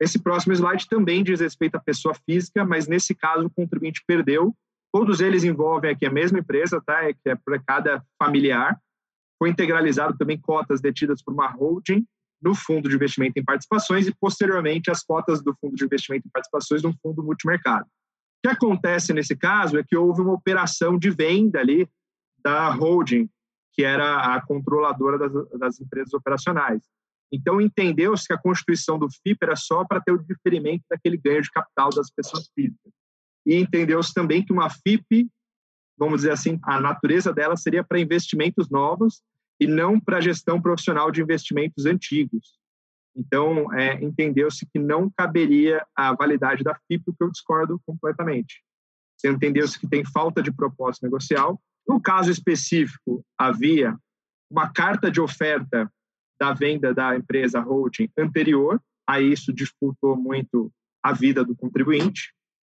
[0.01, 4.55] Esse próximo slide também diz respeito à pessoa física, mas nesse caso o contribuinte perdeu.
[4.93, 7.05] Todos eles envolvem aqui a mesma empresa, tá?
[7.05, 8.79] É que é para cada familiar.
[9.39, 12.07] Foi integralizado também cotas detidas por uma holding
[12.41, 16.31] no fundo de investimento em participações e posteriormente as cotas do fundo de investimento em
[16.31, 17.85] participações no fundo multimercado.
[17.85, 21.89] O que acontece nesse caso é que houve uma operação de venda ali
[22.39, 23.29] da holding,
[23.73, 26.81] que era a controladora das, das empresas operacionais.
[27.31, 31.43] Então, entendeu-se que a constituição do FIP era só para ter o diferimento daquele ganho
[31.43, 32.93] de capital das pessoas físicas.
[33.47, 35.29] E entendeu-se também que uma FIP,
[35.97, 39.23] vamos dizer assim, a natureza dela seria para investimentos novos
[39.61, 42.59] e não para gestão profissional de investimentos antigos.
[43.15, 48.63] Então, é, entendeu-se que não caberia a validade da FIP, o que eu discordo completamente.
[49.25, 51.61] Entendeu-se que tem falta de propósito negocial.
[51.87, 53.99] No caso específico, havia
[54.49, 55.91] uma carta de oferta
[56.41, 60.73] da venda da empresa holding anterior, a isso disputou muito
[61.03, 62.33] a vida do contribuinte.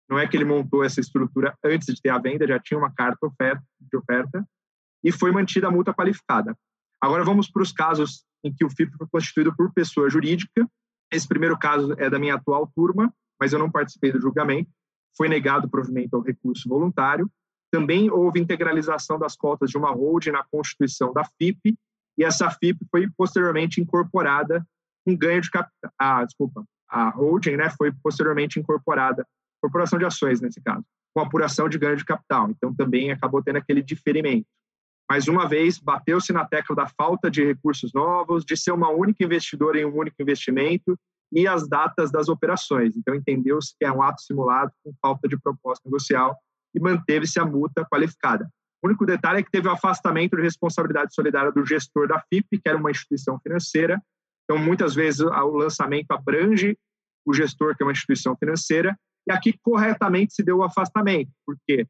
[0.09, 2.93] Não é que ele montou essa estrutura antes de ter a venda, já tinha uma
[2.93, 3.31] carta
[3.81, 4.45] de oferta
[5.05, 6.57] e foi mantida a multa qualificada.
[7.01, 10.69] Agora vamos para os casos em que o FIP foi constituído por pessoa jurídica.
[11.13, 14.71] Esse primeiro caso é da minha atual turma, mas eu não participei do julgamento.
[15.17, 17.31] Foi negado o provimento ao recurso voluntário.
[17.71, 21.77] Também houve integralização das cotas de uma holding na constituição da FIP,
[22.19, 24.67] e essa FIP foi posteriormente incorporada
[25.05, 25.93] com ganho de capital.
[25.99, 29.27] Ah, desculpa, a holding né, foi posteriormente incorporada,
[29.63, 32.51] corporação de ações nesse caso, com apuração de ganho de capital.
[32.51, 34.47] Então também acabou tendo aquele diferimento.
[35.11, 39.25] Mais uma vez, bateu-se na tecla da falta de recursos novos, de ser uma única
[39.25, 40.97] investidora em um único investimento
[41.33, 42.97] e as datas das operações.
[42.97, 46.37] Então, entendeu-se que é um ato simulado com falta de proposta negocial
[46.73, 48.49] e manteve-se a multa qualificada.
[48.83, 52.59] O único detalhe é que teve o afastamento de responsabilidade solidária do gestor da FIP,
[52.59, 54.01] que era uma instituição financeira.
[54.45, 56.77] Então, muitas vezes, o lançamento abrange
[57.27, 61.87] o gestor, que é uma instituição financeira, e aqui corretamente se deu o afastamento, porque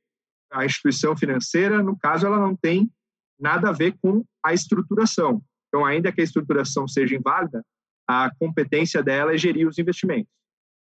[0.53, 2.91] a instituição financeira, no caso, ela não tem
[3.39, 5.41] nada a ver com a estruturação.
[5.69, 7.65] Então, ainda que a estruturação seja inválida,
[8.09, 10.33] a competência dela é gerir os investimentos.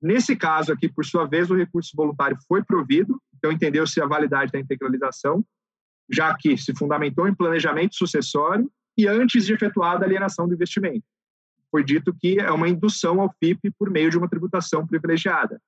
[0.03, 4.51] Nesse caso aqui, por sua vez, o recurso voluntário foi provido, então entendeu-se a validade
[4.51, 5.43] da integralização,
[6.11, 11.05] já que se fundamentou em planejamento sucessório e antes de efetuada a alienação do investimento.
[11.71, 15.61] Foi dito que é uma indução ao FIP por meio de uma tributação privilegiada.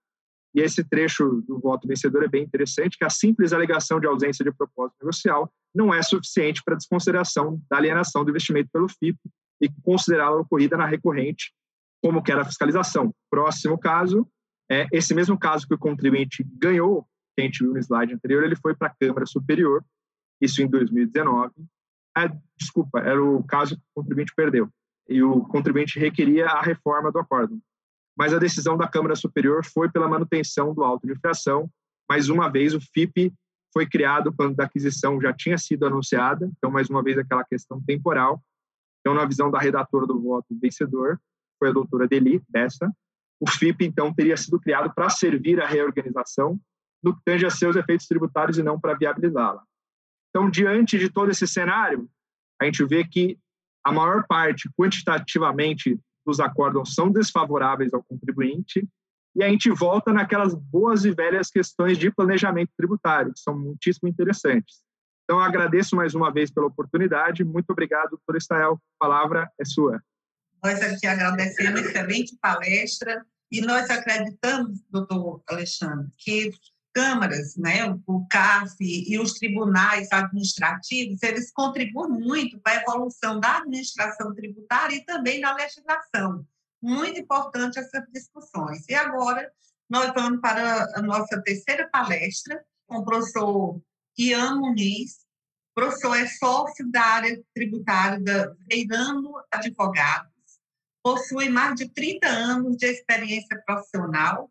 [0.55, 4.45] E esse trecho do voto vencedor é bem interessante, que a simples alegação de ausência
[4.45, 9.19] de propósito negocial não é suficiente para desconsideração da alienação do investimento pelo FIP
[9.61, 11.53] e considerá-la ocorrida na recorrente,
[12.03, 13.15] como que era a fiscalização.
[13.31, 14.27] Próximo caso,
[14.71, 17.03] é esse mesmo caso que o contribuinte ganhou,
[17.35, 19.85] que a gente viu no slide anterior, ele foi para a Câmara Superior,
[20.41, 21.53] isso em 2019.
[22.17, 24.69] Ah, desculpa, era o caso que o contribuinte perdeu.
[25.09, 27.61] E o contribuinte requeria a reforma do acordo.
[28.17, 31.71] Mas a decisão da Câmara Superior foi pela manutenção do auto de infração.
[32.09, 33.33] Mais uma vez, o FIP
[33.73, 36.51] foi criado quando a aquisição já tinha sido anunciada.
[36.57, 38.43] Então, mais uma vez, aquela questão temporal.
[39.01, 41.21] Então, na visão da redatora do voto vencedor,
[41.59, 42.91] foi a doutora Deli, dessa,
[43.39, 46.59] o FIP, então, teria sido criado para servir a reorganização
[47.03, 49.63] no que tange a seus efeitos tributários e não para viabilizá-la.
[50.37, 52.11] Então, diante de todo esse cenário,
[52.61, 53.39] a gente vê que
[53.83, 58.87] a maior parte, quantitativamente, dos acordos são desfavoráveis ao contribuinte,
[59.35, 64.11] e a gente volta naquelas boas e velhas questões de planejamento tributário, que são muitíssimo
[64.11, 64.83] interessantes.
[65.25, 67.43] Então, agradeço mais uma vez pela oportunidade.
[67.43, 68.79] Muito obrigado, doutor Estael.
[69.01, 70.03] A palavra é sua.
[70.63, 76.51] Nós aqui agradecemos, excelente palestra, e nós acreditamos, doutor Alexandre, que
[76.97, 83.59] câmaras, né, o CAF e os tribunais administrativos, eles contribuem muito para a evolução da
[83.59, 86.47] administração tributária e também da legislação.
[86.81, 88.89] Muito importante essas discussões.
[88.89, 89.53] E agora
[89.91, 93.79] nós vamos para a nossa terceira palestra com o professor
[94.17, 95.17] Ian Muniz.
[95.73, 100.33] O professor é sócio da área tributária da Veirano Advogados,
[101.03, 104.51] possui mais de 30 anos de experiência profissional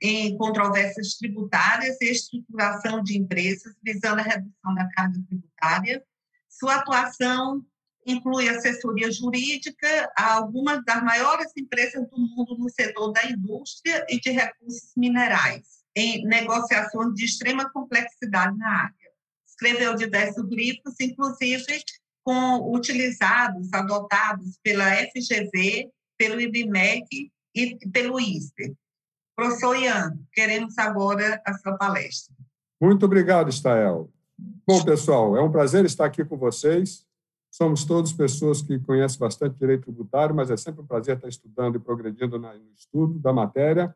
[0.00, 6.02] em controvérsias tributárias e estruturação de empresas visando a redução da carga tributária.
[6.48, 7.64] Sua atuação
[8.06, 14.20] inclui assessoria jurídica a algumas das maiores empresas do mundo no setor da indústria e
[14.20, 19.10] de recursos minerais, em negociações de extrema complexidade na área.
[19.46, 21.82] Escreveu diversos livros, inclusive
[22.22, 28.74] com utilizados, adotados pela FGV, pelo IBMEC e pelo ISPER.
[29.36, 32.34] Professor Ian, queremos agora a sua palestra.
[32.80, 34.10] Muito obrigado, Stael.
[34.66, 37.06] Bom, pessoal, é um prazer estar aqui com vocês.
[37.50, 41.76] Somos todos pessoas que conhecem bastante direito tributário, mas é sempre um prazer estar estudando
[41.76, 43.94] e progredindo no estudo da matéria.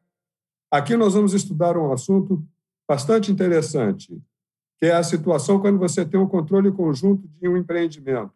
[0.70, 2.46] Aqui nós vamos estudar um assunto
[2.87, 4.20] bastante interessante,
[4.79, 8.35] que é a situação quando você tem um controle conjunto de um empreendimento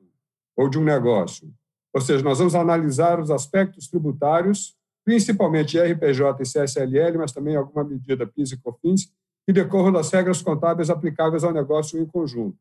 [0.56, 1.52] ou de um negócio.
[1.92, 7.84] Ou seja, nós vamos analisar os aspectos tributários principalmente RPJ e CSLL, mas também alguma
[7.84, 9.12] medida PIS e COFINS,
[9.46, 12.58] que decorram das regras contábeis aplicáveis ao negócio em conjunto.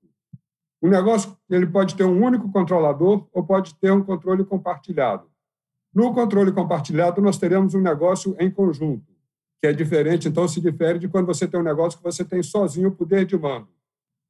[0.81, 5.31] O negócio ele pode ter um único controlador ou pode ter um controle compartilhado.
[5.95, 9.05] No controle compartilhado, nós teremos um negócio em conjunto,
[9.61, 12.43] que é diferente, então se difere de quando você tem um negócio que você tem
[12.43, 13.69] sozinho o poder de mando.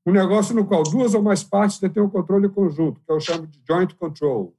[0.06, 3.48] Um negócio no qual duas ou mais partes detêm um controle conjunto, que eu chamo
[3.48, 4.54] de joint control.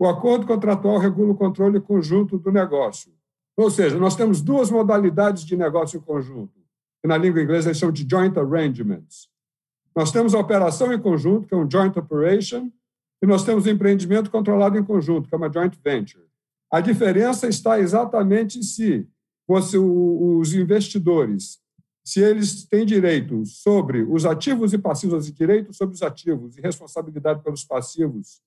[0.00, 3.12] O acordo contratual regula o controle conjunto do negócio.
[3.54, 6.58] Ou seja, nós temos duas modalidades de negócio em conjunto,
[7.02, 9.28] que na língua inglesa eles chamam de joint arrangements.
[9.94, 12.72] Nós temos a operação em conjunto, que é um joint operation,
[13.22, 16.24] e nós temos o empreendimento controlado em conjunto, que é uma joint venture.
[16.72, 19.06] A diferença está exatamente se
[19.46, 21.58] você, os investidores,
[22.02, 27.42] se eles têm direitos sobre os ativos e passivos, direitos sobre os ativos e responsabilidade
[27.42, 28.40] pelos passivos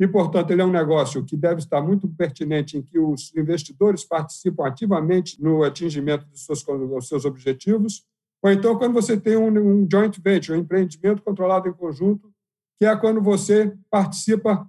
[0.00, 4.02] e, portanto, ele é um negócio que deve estar muito pertinente em que os investidores
[4.02, 8.06] participam ativamente no atingimento dos seus, dos seus objetivos.
[8.42, 12.32] Ou então, quando você tem um, um joint venture, um empreendimento controlado em conjunto,
[12.78, 14.66] que é quando você participa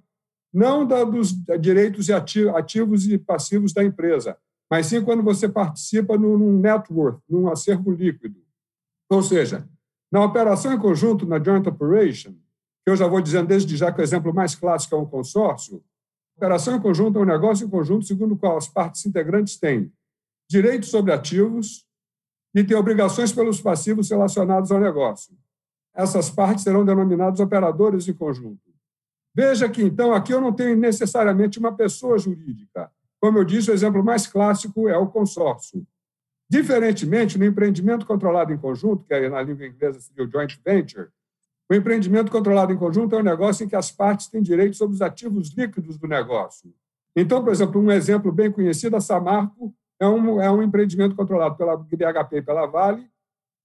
[0.54, 4.38] não da, dos direitos ativos e passivos da empresa,
[4.70, 8.42] mas sim quando você participa num, network, num acervo líquido.
[9.10, 9.66] Ou seja,
[10.12, 12.36] na operação em conjunto, na joint operation,
[12.86, 15.84] eu já vou dizendo desde já que o exemplo mais clássico é um consórcio,
[16.36, 19.92] operação em conjunto é um negócio em conjunto segundo o qual as partes integrantes têm
[20.50, 21.86] direitos sobre ativos
[22.54, 25.38] e têm obrigações pelos passivos relacionados ao negócio.
[25.96, 28.72] Essas partes serão denominadas operadores em conjunto.
[29.34, 32.92] Veja que, então, aqui eu não tenho necessariamente uma pessoa jurídica.
[33.22, 35.86] Como eu disse, o exemplo mais clássico é o consórcio.
[36.50, 41.08] Diferentemente, no empreendimento controlado em conjunto, que é, na língua inglesa seria o joint venture,
[41.72, 44.94] o empreendimento controlado em conjunto é um negócio em que as partes têm direitos sobre
[44.94, 46.70] os ativos líquidos do negócio.
[47.16, 51.56] Então, por exemplo, um exemplo bem conhecido, a Samarco é um, é um empreendimento controlado
[51.56, 53.10] pela BHP e pela Vale,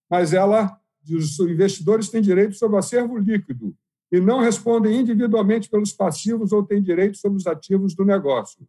[0.08, 3.74] mas ela, os investidores têm direito sobre o acervo líquido
[4.12, 8.64] e não respondem individualmente pelos passivos ou têm direito sobre os ativos do negócio.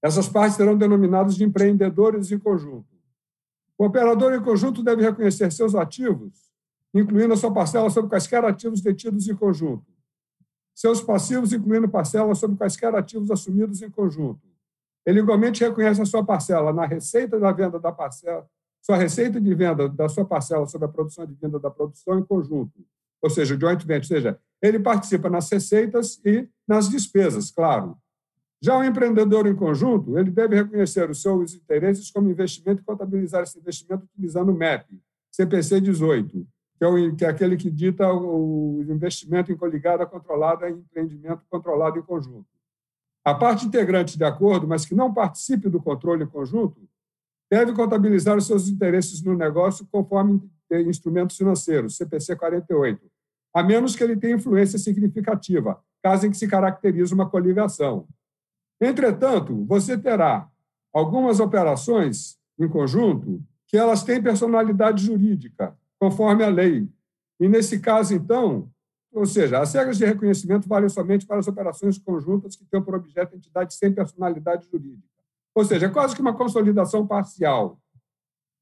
[0.00, 2.96] Essas partes serão denominadas de empreendedores em conjunto.
[3.76, 6.47] O operador em conjunto deve reconhecer seus ativos,
[6.98, 9.84] incluindo a sua parcela sobre quaisquer ativos detidos em conjunto,
[10.74, 14.40] seus passivos, incluindo parcelas sobre quaisquer ativos assumidos em conjunto.
[15.04, 18.46] Ele igualmente reconhece a sua parcela na receita da venda da parcela,
[18.80, 22.24] sua receita de venda da sua parcela sobre a produção de venda da produção em
[22.24, 22.72] conjunto,
[23.20, 27.96] ou seja, o joint venture, ou seja, ele participa nas receitas e nas despesas, claro.
[28.60, 33.42] Já o empreendedor em conjunto, ele deve reconhecer os seus interesses como investimento e contabilizar
[33.42, 35.00] esse investimento utilizando o MEP,
[35.32, 36.46] CPC 18,
[36.78, 41.42] que é, o, que é aquele que dita o investimento em coligada controlada em empreendimento
[41.50, 42.46] controlado em conjunto.
[43.24, 46.80] A parte integrante de acordo, mas que não participe do controle em conjunto,
[47.50, 50.40] deve contabilizar os seus interesses no negócio conforme
[50.86, 53.10] instrumentos financeiros, CPC 48,
[53.52, 58.06] a menos que ele tenha influência significativa, caso em que se caracterize uma coligação.
[58.80, 60.48] Entretanto, você terá
[60.92, 66.88] algumas operações em conjunto que elas têm personalidade jurídica, conforme a lei.
[67.40, 68.70] E, nesse caso, então,
[69.12, 72.94] ou seja, as regras de reconhecimento valem somente para as operações conjuntas que têm por
[72.94, 75.08] objeto entidade sem personalidade jurídica.
[75.54, 77.78] Ou seja, é quase que uma consolidação parcial.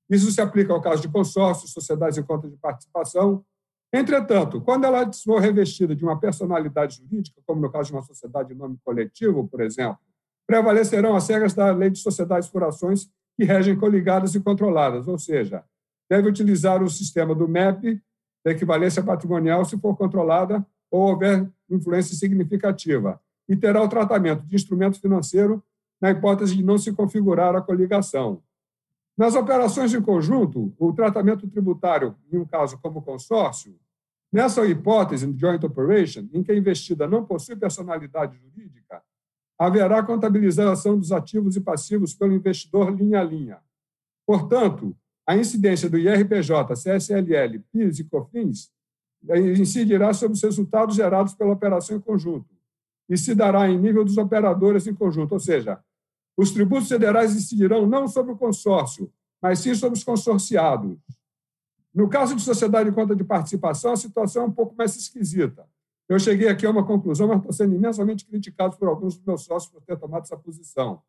[0.08, 3.44] Isso se aplica ao caso de consórcios, sociedades em conta de participação.
[3.92, 8.48] Entretanto, quando ela for revestida de uma personalidade jurídica, como no caso de uma sociedade
[8.48, 9.98] de nome coletivo, por exemplo,
[10.46, 15.18] prevalecerão as regras da Lei de Sociedades por Ações que regem coligadas e controladas, ou
[15.18, 15.64] seja,
[16.08, 18.00] deve utilizar o sistema do MEP,
[18.44, 24.54] da equivalência patrimonial, se for controlada ou houver influência significativa, e terá o tratamento de
[24.54, 25.62] instrumento financeiro
[26.00, 28.42] na hipótese de não se configurar a coligação.
[29.16, 33.74] Nas operações em conjunto, o tratamento tributário, em um caso como consórcio,
[34.30, 39.02] nessa hipótese, joint operation, em que a investida não possui personalidade jurídica,
[39.58, 43.58] haverá contabilização dos ativos e passivos pelo investidor linha a linha.
[44.26, 44.94] Portanto,
[45.26, 48.70] a incidência do IRPJ, CSLL, PIS e COFINS
[49.58, 52.54] incidirá sobre os resultados gerados pela operação em conjunto
[53.08, 55.80] e se dará em nível dos operadores em conjunto, ou seja,
[56.36, 60.98] os tributos federais incidirão não sobre o consórcio, mas sim sobre os consorciados.
[61.94, 65.66] No caso de sociedade de conta de participação, a situação é um pouco mais esquisita.
[66.08, 69.44] Eu cheguei aqui a uma conclusão, mas estou sendo imensamente criticado por alguns dos meus
[69.44, 71.00] sócios por ter tomado essa posição.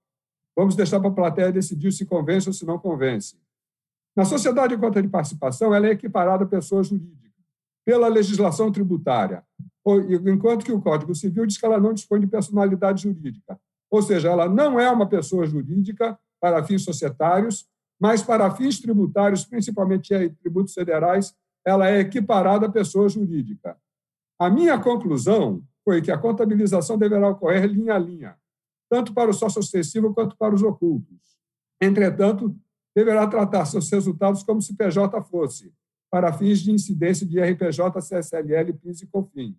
[0.55, 3.38] Vamos deixar para a plateia decidir se convence ou se não convence.
[4.18, 7.32] Na sociedade de conta de participação, ela é equiparada à pessoa jurídica
[7.86, 9.43] pela legislação tributária,
[10.26, 13.59] enquanto que o Código Civil diz que ela não dispõe de personalidade jurídica.
[13.91, 17.68] Ou seja, ela não é uma pessoa jurídica para fins societários,
[18.01, 20.09] mas para fins tributários, principalmente
[20.41, 23.78] tributos federais, ela é equiparada à pessoa jurídica.
[24.39, 28.36] A minha conclusão foi que a contabilização deverá ocorrer linha a linha,
[28.89, 31.38] tanto para o sócio ostensivo quanto para os ocultos.
[31.80, 32.55] Entretanto,
[32.98, 35.72] deverá tratar seus resultados como se PJ fosse,
[36.10, 39.56] para fins de incidência de RPJ, CSLL, PIS e COFINS.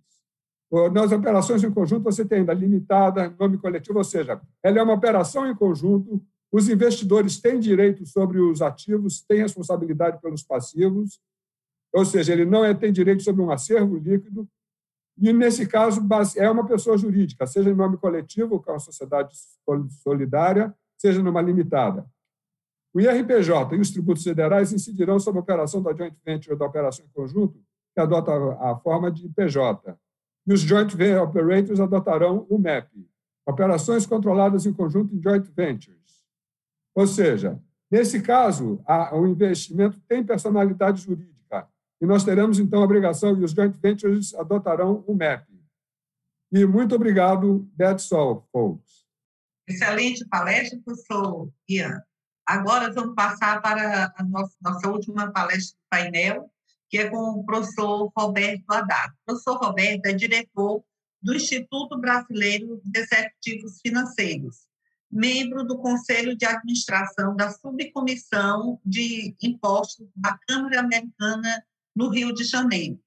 [0.92, 4.94] Nas operações em conjunto, você tem ainda limitada, nome coletivo, ou seja, ela é uma
[4.94, 6.20] operação em conjunto,
[6.50, 11.20] os investidores têm direito sobre os ativos, têm responsabilidade pelos passivos,
[11.94, 14.48] ou seja, ele não é, tem direito sobre um acervo líquido,
[15.16, 16.00] e, nesse caso,
[16.36, 19.32] é uma pessoa jurídica, seja em nome coletivo, que é uma sociedade
[20.02, 22.04] solidária, seja numa limitada.
[22.94, 26.66] O IRPJ e os tributos federais incidirão sobre a operação da joint venture ou da
[26.66, 27.62] operação em conjunto,
[27.94, 29.96] que adota a forma de PJ.
[30.46, 32.88] E os joint operators adotarão o MEP,
[33.46, 36.24] operações controladas em conjunto em joint ventures.
[36.94, 37.60] Ou seja,
[37.90, 41.68] nesse caso, a, o investimento tem personalidade jurídica
[42.00, 45.44] e nós teremos, então, a obrigação, e os joint ventures adotarão o MEP.
[46.52, 49.06] E muito obrigado, that's all, folks.
[49.68, 52.02] Excelente palestra, professor Ian.
[52.48, 56.50] Agora vamos passar para a nossa, nossa última palestra do painel,
[56.88, 59.12] que é com o professor Roberto Haddad.
[59.12, 60.82] O professor Roberto é diretor
[61.20, 64.66] do Instituto Brasileiro de Executivos Financeiros,
[65.12, 71.62] membro do Conselho de Administração da Subcomissão de Impostos da Câmara Americana
[71.94, 72.98] no Rio de Janeiro.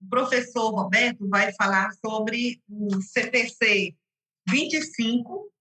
[0.00, 3.94] O professor Roberto vai falar sobre o CPC
[4.48, 5.52] 25,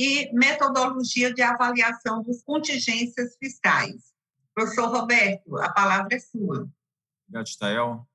[0.00, 4.14] e metodologia de avaliação dos contingências fiscais.
[4.54, 6.66] Professor Roberto, a palavra é sua.
[7.28, 8.08] Obrigado, Stael.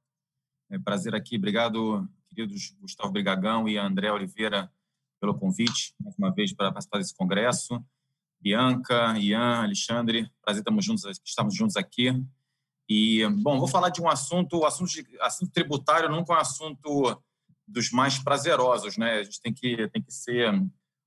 [0.71, 1.38] É prazer aqui.
[1.38, 4.71] Obrigado, queridos Gustavo Brigagão e André Oliveira,
[5.21, 7.79] pelo convite, mais uma vez, para participar desse congresso.
[8.41, 12.09] Bianca, Ian, Alexandre, prazer estamos juntos, estamos juntos aqui.
[12.89, 17.23] E, bom, vou falar de um assunto, o assunto, assunto tributário nunca é um assunto
[17.67, 19.19] dos mais prazerosos, né?
[19.19, 20.51] A gente tem que, tem que ser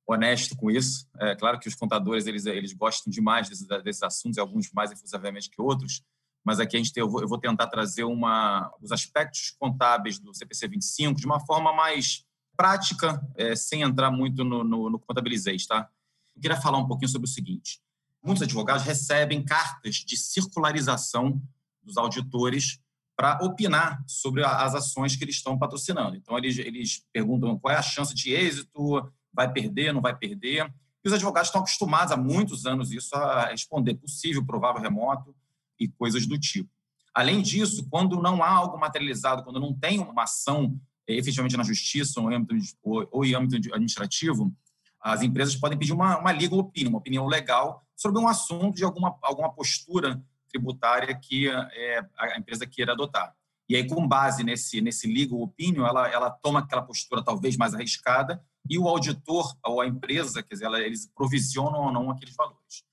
[0.08, 1.06] honesto com isso.
[1.18, 5.50] É claro que os contadores, eles, eles gostam demais desses, desses assuntos, alguns mais efusivamente
[5.50, 6.02] que outros,
[6.44, 10.18] mas aqui a gente tem, eu, vou, eu vou tentar trazer uma, os aspectos contábeis
[10.18, 12.24] do CPC 25 de uma forma mais
[12.56, 15.88] prática, é, sem entrar muito no, no, no contabilizei, tá?
[16.34, 17.80] Eu queria falar um pouquinho sobre o seguinte.
[18.22, 21.40] Muitos advogados recebem cartas de circularização
[21.82, 22.80] dos auditores
[23.16, 26.16] para opinar sobre as ações que eles estão patrocinando.
[26.16, 30.68] Então, eles, eles perguntam qual é a chance de êxito, vai perder, não vai perder.
[31.04, 35.32] E os advogados estão acostumados há muitos anos isso a responder possível, provável, remoto
[35.78, 36.68] e coisas do tipo.
[37.14, 40.76] Além disso, quando não há algo materializado, quando não tem uma ação
[41.06, 44.52] efetivamente na justiça ou em âmbito, ou em âmbito administrativo,
[45.00, 48.84] as empresas podem pedir uma, uma legal opinion, uma opinião legal sobre um assunto de
[48.84, 53.34] alguma, alguma postura tributária que é, a empresa queira adotar.
[53.68, 57.74] E aí, com base nesse, nesse legal opinion, ela, ela toma aquela postura talvez mais
[57.74, 62.34] arriscada e o auditor ou a empresa, quer dizer, ela, eles provisionam ou não aqueles
[62.34, 62.84] valores.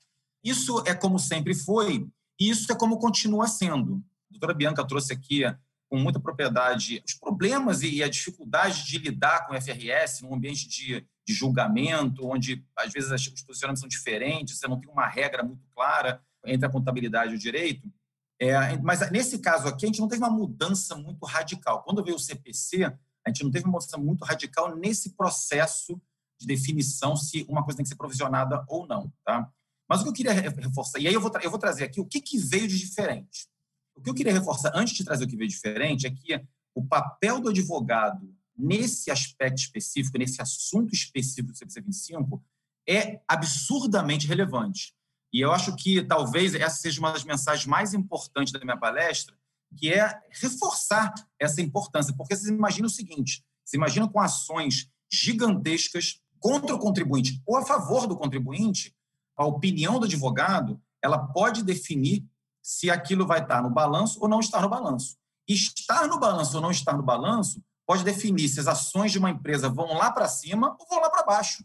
[0.44, 2.08] Isso é como sempre foi
[2.40, 4.04] e isso é como continua sendo.
[4.30, 5.44] A doutora Bianca trouxe aqui
[5.90, 10.68] com muita propriedade os problemas e a dificuldade de lidar com o FRS num ambiente
[10.68, 15.42] de, de julgamento, onde às vezes os posicionamentos são diferentes, você não tem uma regra
[15.42, 17.92] muito clara entre a contabilidade e o direito.
[18.40, 21.84] É, mas nesse caso aqui, a gente não teve uma mudança muito radical.
[21.84, 26.00] Quando veio o CPC, a gente não teve uma mudança muito radical nesse processo
[26.40, 29.12] de definição se uma coisa tem que ser provisionada ou não.
[29.26, 29.50] Tá?
[29.88, 32.06] Mas o que eu queria reforçar, e aí eu vou, eu vou trazer aqui o
[32.06, 33.48] que, que veio de diferente.
[33.96, 36.44] O que eu queria reforçar antes de trazer o que veio diferente é que
[36.76, 42.44] o papel do advogado nesse aspecto específico, nesse assunto específico do CPC 25,
[42.88, 44.95] é absurdamente relevante.
[45.36, 49.36] E eu acho que talvez essa seja uma das mensagens mais importantes da minha palestra,
[49.78, 52.16] que é reforçar essa importância.
[52.16, 57.66] Porque vocês imaginam o seguinte: vocês imaginam com ações gigantescas contra o contribuinte ou a
[57.66, 58.96] favor do contribuinte,
[59.36, 62.26] a opinião do advogado ela pode definir
[62.62, 65.18] se aquilo vai estar no balanço ou não estar no balanço.
[65.46, 69.32] Estar no balanço ou não estar no balanço pode definir se as ações de uma
[69.32, 71.62] empresa vão lá para cima ou vão lá para baixo.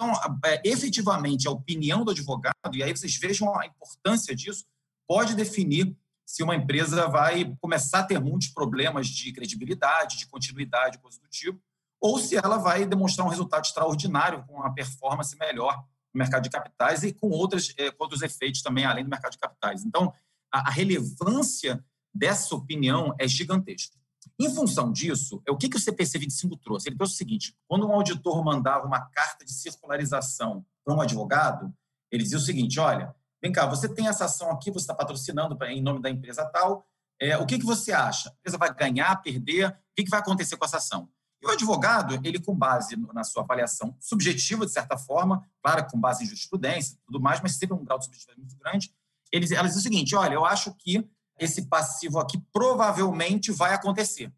[0.00, 0.12] Então,
[0.44, 4.64] é, efetivamente, a opinião do advogado, e aí vocês vejam a importância disso,
[5.08, 10.98] pode definir se uma empresa vai começar a ter muitos problemas de credibilidade, de continuidade,
[10.98, 11.60] coisa do tipo,
[12.00, 15.76] ou se ela vai demonstrar um resultado extraordinário com uma performance melhor
[16.14, 19.32] no mercado de capitais e com, outras, é, com outros efeitos também além do mercado
[19.32, 19.84] de capitais.
[19.84, 20.12] Então,
[20.52, 21.84] a, a relevância
[22.14, 23.97] dessa opinião é gigantesca.
[24.40, 26.88] Em função disso, é o que, que o CPC 25 trouxe?
[26.88, 31.74] Ele trouxe o seguinte: quando um auditor mandava uma carta de circularização para um advogado,
[32.10, 35.58] ele dizia o seguinte: olha, vem cá, você tem essa ação aqui, você está patrocinando
[35.64, 36.86] em nome da empresa tal,
[37.20, 38.30] é, o que, que você acha?
[38.30, 39.70] A empresa vai ganhar, perder?
[39.70, 41.08] O que, que vai acontecer com essa ação?
[41.42, 45.98] E o advogado, ele com base na sua avaliação subjetiva, de certa forma, claro, com
[45.98, 48.92] base em jurisprudência e tudo mais, mas sempre um grau de subjetividade muito grande,
[49.32, 51.08] eles, ela diz o seguinte: olha, eu acho que
[51.38, 54.32] esse passivo aqui provavelmente vai acontecer.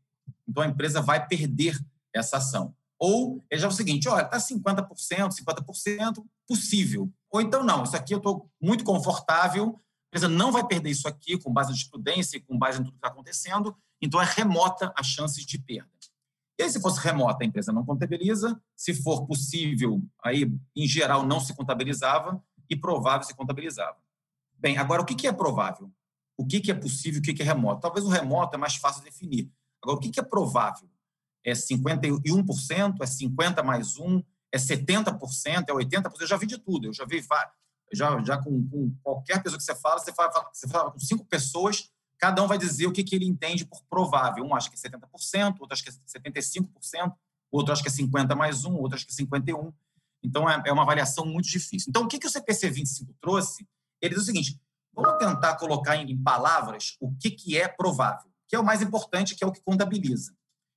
[0.48, 1.78] Então a empresa vai perder
[2.14, 2.74] essa ação.
[2.98, 7.10] Ou ele já é o seguinte: olha, está 50%, 50% possível.
[7.30, 9.80] Ou então, não, isso aqui eu estou muito confortável,
[10.12, 12.82] a empresa não vai perder isso aqui com base em jurisprudência e com base em
[12.82, 15.88] tudo que está acontecendo, então é remota a chance de perda.
[16.58, 21.24] E aí, se fosse remota, a empresa não contabiliza, se for possível, aí, em geral,
[21.24, 23.96] não se contabilizava, e provável se contabilizava.
[24.58, 25.90] Bem, agora, o que é provável?
[26.40, 27.82] O que é possível o que é remoto?
[27.82, 29.52] Talvez o remoto é mais fácil de definir.
[29.82, 30.88] Agora, o que é provável?
[31.44, 32.96] É 51%?
[32.98, 34.24] É 50% mais 1%?
[34.50, 35.68] É 70%?
[35.68, 36.12] É 80%?
[36.18, 36.86] Eu já vi de tudo.
[36.86, 37.22] Eu já vi
[37.92, 41.26] já, já com, com qualquer pessoa que você fala, você fala, você fala com cinco
[41.26, 44.42] pessoas, cada um vai dizer o que, que ele entende por provável.
[44.42, 47.14] Um acha que é 70%, outro acha que é 75%,
[47.52, 49.70] outro acha que é 50 mais 1, outro acha que é 51.
[50.22, 51.90] Então, é, é uma avaliação muito difícil.
[51.90, 53.68] Então, o que, que o CPC 25 trouxe?
[54.00, 54.58] Ele diz o seguinte:
[55.00, 59.34] vamos tentar colocar em palavras o que, que é provável, que é o mais importante,
[59.34, 60.34] que é o que contabiliza.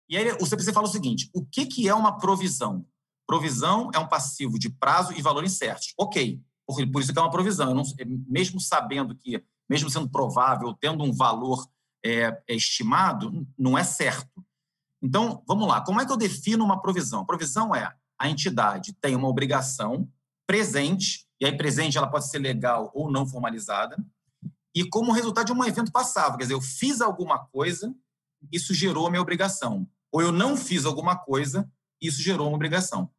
[0.09, 2.85] E aí o CPC fala o seguinte: o que, que é uma provisão?
[3.27, 5.93] Provisão é um passivo de prazo e valor incertos.
[5.97, 7.73] Ok, por, por isso que é uma provisão.
[7.73, 7.83] Não,
[8.27, 11.65] mesmo sabendo que, mesmo sendo provável, tendo um valor
[12.05, 14.43] é, é estimado, não é certo.
[15.01, 15.81] Então, vamos lá.
[15.81, 17.21] Como é que eu defino uma provisão?
[17.21, 20.07] A provisão é a entidade tem uma obrigação
[20.47, 23.97] presente e aí presente ela pode ser legal ou não formalizada,
[24.75, 27.93] e como resultado de um evento passado, quer dizer, eu fiz alguma coisa,
[28.51, 31.69] isso gerou a minha obrigação, ou eu não fiz alguma coisa,
[32.01, 33.09] isso gerou uma obrigação.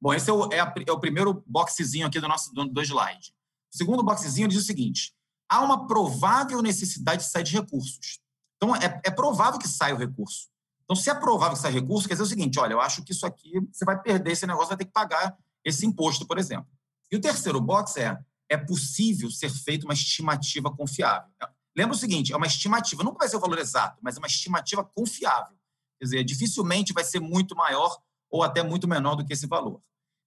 [0.00, 2.82] Bom, esse é o, é, a, é o primeiro boxezinho aqui do nosso do, do
[2.82, 3.32] slide.
[3.72, 5.14] O segundo boxezinho diz o seguinte:
[5.48, 8.18] há uma provável necessidade de sair de recursos.
[8.56, 10.48] Então, é, é provável que saia o recurso.
[10.84, 13.12] Então, se é provável que saia recurso, quer dizer o seguinte: olha, eu acho que
[13.12, 16.68] isso aqui você vai perder esse negócio, vai ter que pagar esse imposto, por exemplo.
[17.10, 18.18] E o terceiro box é:
[18.48, 21.30] é possível ser feita uma estimativa confiável.
[21.76, 24.26] Lembra o seguinte: é uma estimativa, nunca vai ser o valor exato, mas é uma
[24.26, 25.56] estimativa confiável.
[25.98, 27.98] Quer dizer, dificilmente vai ser muito maior
[28.30, 29.82] ou até muito menor do que esse valor.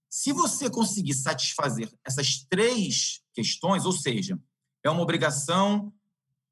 [0.10, 4.40] Se você conseguir satisfazer essas três questões, ou seja,
[4.84, 5.94] é uma obrigação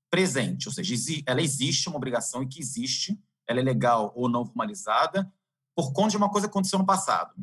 [0.10, 0.94] presente, ou seja,
[1.26, 5.32] ela existe, uma obrigação e que existe, ela é legal ou não formalizada,
[5.76, 7.34] por conta de uma coisa que aconteceu no passado.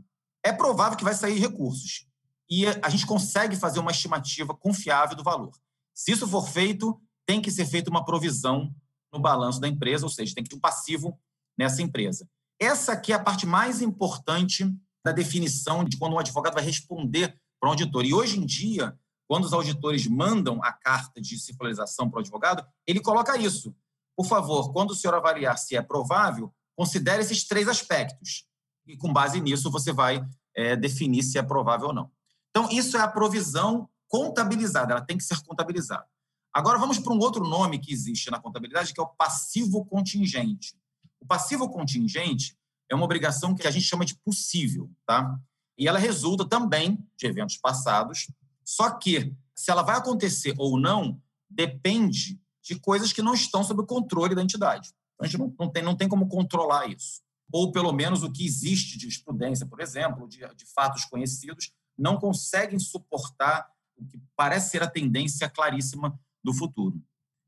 [0.45, 2.07] É provável que vai sair recursos
[2.55, 5.53] e a gente consegue fazer uma estimativa confiável do valor.
[5.95, 8.71] Se isso for feito, tem que ser feita uma provisão
[9.11, 11.19] no balanço da empresa, ou seja, tem que ter um passivo
[11.57, 12.29] nessa empresa.
[12.61, 14.71] Essa aqui é a parte mais importante
[15.03, 18.05] da definição de quando um advogado vai responder para o auditor.
[18.05, 18.95] E hoje em dia,
[19.27, 23.75] quando os auditores mandam a carta de circularização para o advogado, ele coloca isso.
[24.15, 28.45] Por favor, quando o senhor avaliar se é provável, considere esses três aspectos.
[28.87, 30.23] E com base nisso, você vai
[30.55, 32.11] é, definir se é provável ou não.
[32.53, 36.07] Então, isso é a provisão contabilizada, ela tem que ser contabilizada.
[36.53, 40.77] Agora, vamos para um outro nome que existe na contabilidade, que é o passivo contingente.
[41.19, 42.55] O passivo contingente
[42.91, 45.41] é uma obrigação que a gente chama de possível, tá?
[45.79, 48.31] E ela resulta também de eventos passados,
[48.63, 53.81] só que se ela vai acontecer ou não depende de coisas que não estão sob
[53.81, 54.91] o controle da entidade.
[55.15, 57.23] Então, a gente não, tem, não tem como controlar isso.
[57.51, 61.73] Ou, pelo menos, o que existe de jurisprudência, por exemplo, de, de fatos conhecidos,
[62.03, 67.01] não conseguem suportar o que parece ser a tendência claríssima do futuro.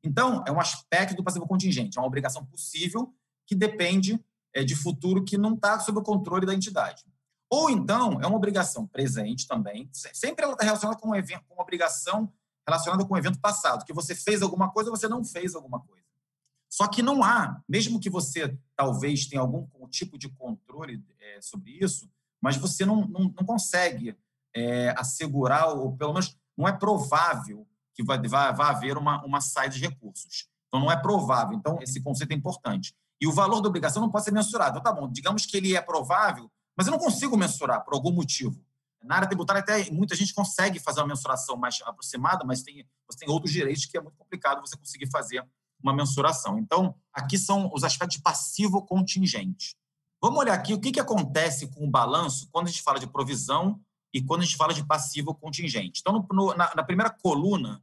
[0.02, 3.12] Então, é um aspecto do passivo contingente, é uma obrigação possível
[3.46, 4.22] que depende
[4.54, 7.04] é, de futuro que não está sob o controle da entidade.
[7.50, 11.54] Ou então, é uma obrigação presente também, sempre ela está relacionada com um evento, com
[11.54, 12.32] uma obrigação
[12.66, 15.80] relacionada com um evento passado, que você fez alguma coisa ou você não fez alguma
[15.80, 16.04] coisa.
[16.70, 21.72] Só que não há, mesmo que você talvez tenha algum tipo de controle é, sobre
[21.72, 24.16] isso, mas você não, não, não consegue
[24.54, 29.40] é, assegurar, ou pelo menos não é provável que vai, vai, vai haver uma, uma
[29.40, 30.48] saída de recursos.
[30.68, 31.56] Então, não é provável.
[31.56, 32.94] Então, esse conceito é importante.
[33.20, 34.78] E o valor da obrigação não pode ser mensurado.
[34.78, 38.12] Então, tá bom, digamos que ele é provável, mas eu não consigo mensurar por algum
[38.12, 38.60] motivo.
[39.02, 43.18] Na área tributária, até muita gente consegue fazer uma mensuração mais aproximada, mas tem, você
[43.18, 45.46] tem outros direitos que é muito complicado você conseguir fazer
[45.82, 46.58] uma mensuração.
[46.58, 49.76] Então, aqui são os aspectos passivo contingente.
[50.22, 53.06] Vamos olhar aqui o que, que acontece com o balanço quando a gente fala de
[53.06, 53.78] provisão
[54.14, 56.00] e quando a gente fala de passivo contingente.
[56.00, 57.82] Então, no, no, na, na, primeira coluna,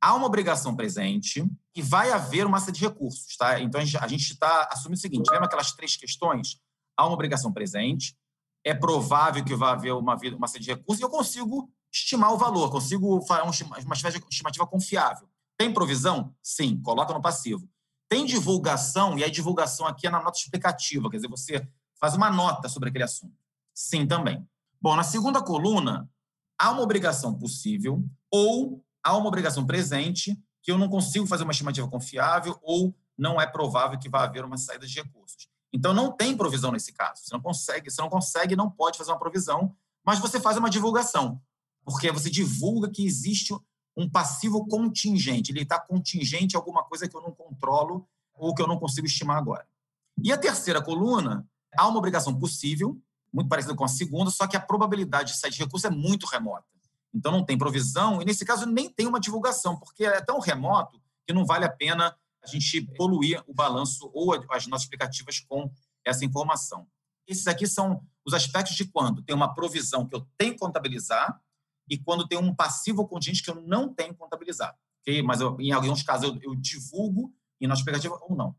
[0.00, 3.36] há uma obrigação presente e vai haver uma massa de recursos.
[3.36, 3.60] Tá?
[3.60, 6.58] Então, a gente está assumindo o seguinte: lembra aquelas três questões?
[6.96, 8.16] Há uma obrigação presente,
[8.64, 12.38] é provável que vai haver uma, uma massa de recursos e eu consigo estimar o
[12.38, 13.42] valor, consigo fazer
[13.84, 15.28] uma estimativa confiável.
[15.58, 16.34] Tem provisão?
[16.42, 17.68] Sim, coloca no passivo.
[18.08, 21.68] Tem divulgação, e a divulgação aqui é na nota explicativa, quer dizer, você
[21.98, 23.34] faz uma nota sobre aquele assunto.
[23.74, 24.46] Sim, também.
[24.86, 26.08] Bom, na segunda coluna,
[26.56, 31.50] há uma obrigação possível ou há uma obrigação presente que eu não consigo fazer uma
[31.50, 35.48] estimativa confiável ou não é provável que vá haver uma saída de recursos.
[35.72, 37.22] Então não tem provisão nesse caso.
[37.24, 39.74] Você não consegue, você não consegue, não pode fazer uma provisão,
[40.04, 41.42] mas você faz uma divulgação,
[41.84, 43.52] porque você divulga que existe
[43.96, 45.50] um passivo contingente.
[45.50, 49.08] Ele está contingente a alguma coisa que eu não controlo ou que eu não consigo
[49.08, 49.66] estimar agora.
[50.22, 51.44] E a terceira coluna,
[51.76, 52.96] há uma obrigação possível
[53.36, 56.24] muito parecida com a segunda, só que a probabilidade de sair de recurso é muito
[56.26, 56.64] remota.
[57.14, 60.98] Então não tem provisão, e nesse caso nem tem uma divulgação, porque é tão remoto
[61.26, 65.70] que não vale a pena a gente poluir o balanço ou as nossas explicativas com
[66.02, 66.86] essa informação.
[67.28, 71.38] Esses aqui são os aspectos de quando tem uma provisão que eu tenho que contabilizar
[71.90, 74.74] e quando tem um passivo contingente que eu não tenho que contabilizar.
[75.02, 75.22] Okay?
[75.22, 78.56] Mas eu, em alguns casos eu, eu divulgo e na explicativa ou não.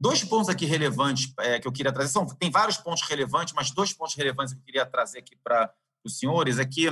[0.00, 3.70] Dois pontos aqui relevantes é, que eu queria trazer, são, tem vários pontos relevantes, mas
[3.72, 5.72] dois pontos relevantes que eu queria trazer aqui para
[6.04, 6.88] os senhores é que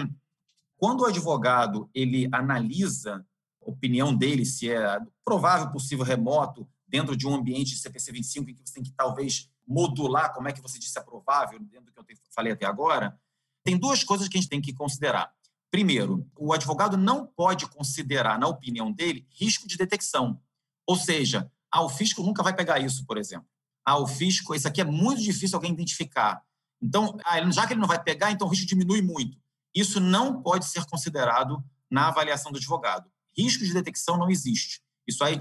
[0.77, 3.25] quando o advogado ele analisa
[3.65, 8.51] a opinião dele se é provável, possível, remoto, dentro de um ambiente de CPC 25
[8.51, 11.93] em que você tem que talvez modular como é que você disse é provável, dentro
[11.93, 13.19] do que eu falei até agora,
[13.65, 15.33] tem duas coisas que a gente tem que considerar.
[15.71, 20.41] Primeiro, o advogado não pode considerar, na opinião dele, risco de detecção.
[20.87, 23.47] Ou seja, ah, o fisco nunca vai pegar isso, por exemplo.
[23.85, 26.43] Ah, o fisco, isso aqui é muito difícil alguém identificar.
[26.81, 29.39] Então, ah, já que ele não vai pegar, então o risco diminui muito.
[29.75, 33.11] Isso não pode ser considerado na avaliação do advogado.
[33.37, 34.81] Risco de detecção não existe.
[35.07, 35.39] Isso aí,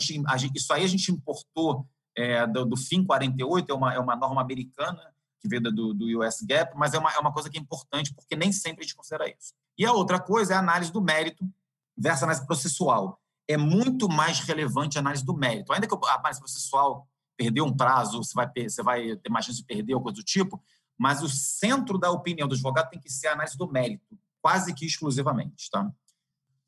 [0.53, 4.41] isso aí a gente importou é, do, do FIM 48, é uma, é uma norma
[4.41, 5.01] americana
[5.39, 8.13] que veio do, do US Gap, mas é uma, é uma coisa que é importante
[8.13, 9.53] porque nem sempre a gente considera isso.
[9.77, 11.49] E a outra coisa é a análise do mérito
[11.97, 13.21] versus análise processual.
[13.47, 15.71] É muito mais relevante a análise do mérito.
[15.71, 19.59] Ainda que a análise processual perdeu um prazo, você vai, você vai ter mais chance
[19.59, 20.63] de perder ou coisa do tipo,
[20.97, 24.73] mas o centro da opinião do advogado tem que ser a análise do mérito, quase
[24.73, 25.69] que exclusivamente.
[25.69, 25.91] Tá?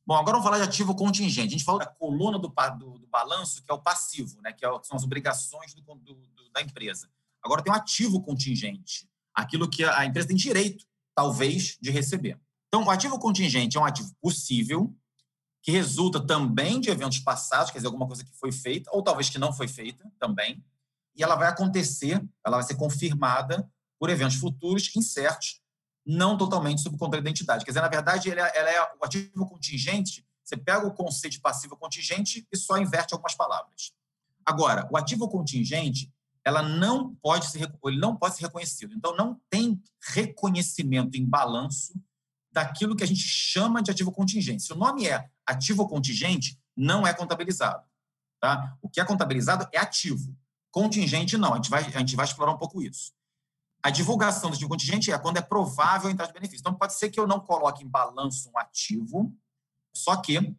[0.05, 1.47] Bom, agora vamos falar de ativo contingente.
[1.47, 4.65] A gente falou da coluna do, do, do balanço, que é o passivo, né, que,
[4.65, 6.15] é, são as obrigações do, do,
[6.53, 7.09] da empresa.
[7.43, 12.39] Agora tem um ativo contingente, aquilo que a empresa tem direito, talvez, de receber.
[12.67, 14.93] Então, o ativo contingente é um ativo possível,
[15.67, 19.29] que resulta também de eventos passados, quer dizer, alguma coisa que foi feita, ou talvez
[19.29, 20.63] que não foi feita também,
[21.13, 25.59] e ela vai acontecer, ela vai ser confirmada por eventos futuros incertos,
[26.05, 27.65] não totalmente sob controle da identidade.
[27.65, 31.33] Quer dizer, na verdade, ela é, ela é o ativo contingente, você pega o conceito
[31.33, 33.91] de passivo contingente e só inverte algumas palavras.
[34.45, 36.09] Agora, o ativo contingente,
[36.45, 38.93] ela não pode ser, ele não pode ser reconhecido.
[38.95, 41.93] Então, não tem reconhecimento em balanço
[42.53, 44.63] daquilo que a gente chama de ativo contingente.
[44.63, 47.83] Se o nome é ativo contingente, não é contabilizado.
[48.39, 48.77] Tá?
[48.81, 50.35] O que é contabilizado é ativo.
[50.69, 51.53] Contingente, não.
[51.53, 53.11] A gente vai, a gente vai explorar um pouco isso.
[53.81, 56.61] A divulgação do ativo contingente é quando é provável a entrada de benefício.
[56.61, 59.33] Então, pode ser que eu não coloque em balanço um ativo,
[59.93, 60.55] só que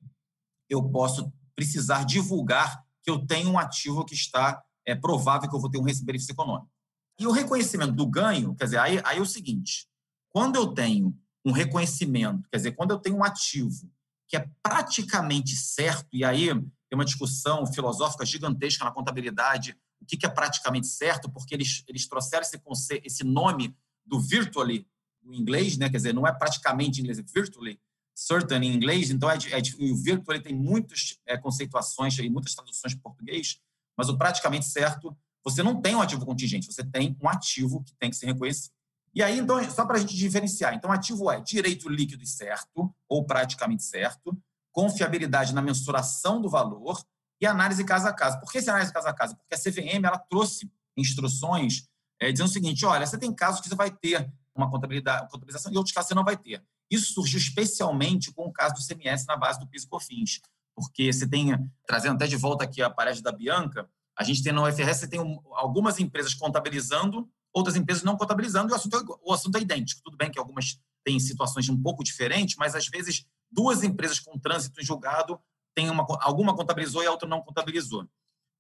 [0.68, 5.60] eu posso precisar divulgar que eu tenho um ativo que está é, provável que eu
[5.60, 6.70] vou ter um benefício econômico.
[7.18, 9.88] E o reconhecimento do ganho, quer dizer, aí, aí é o seguinte:
[10.30, 13.90] quando eu tenho um reconhecimento, quer dizer, quando eu tenho um ativo
[14.28, 20.24] que é praticamente certo, e aí tem uma discussão filosófica gigantesca na contabilidade, o que
[20.24, 23.76] é praticamente certo, porque eles, eles trouxeram esse, conceito, esse nome
[24.06, 24.86] do virtually,
[25.22, 25.88] no inglês, né?
[25.90, 27.80] quer dizer, não é praticamente inglês, é virtually,
[28.14, 32.94] certain em inglês, então é, é, o virtually tem muitas é, conceituações e muitas traduções
[32.94, 33.60] em português,
[33.96, 37.94] mas o praticamente certo, você não tem um ativo contingente, você tem um ativo que
[37.96, 38.72] tem que ser reconhecido.
[39.18, 42.94] E aí, então, só para a gente diferenciar, então, ativo é direito líquido e certo,
[43.08, 44.40] ou praticamente certo,
[44.70, 47.04] confiabilidade na mensuração do valor
[47.40, 48.38] e análise caso a caso.
[48.38, 49.36] Por que essa análise caso a caso?
[49.36, 51.88] Porque a CVM ela trouxe instruções
[52.20, 55.72] é, dizendo o seguinte: olha, você tem casos que você vai ter uma contabilidade, contabilização
[55.72, 56.62] e outros casos você não vai ter.
[56.88, 60.40] Isso surgiu especialmente com o caso do CMS na base do PIS e COFINS,
[60.76, 64.52] porque você tem, trazendo até de volta aqui a parede da Bianca, a gente tem
[64.52, 68.96] no UFRS, você tem um, algumas empresas contabilizando outras empresas não contabilizando, e o assunto,
[68.96, 70.02] é, o assunto é idêntico.
[70.04, 74.38] Tudo bem que algumas têm situações um pouco diferentes, mas às vezes duas empresas com
[74.38, 75.40] trânsito em julgado
[75.74, 78.06] têm uma, alguma contabilizou e a outra não contabilizou.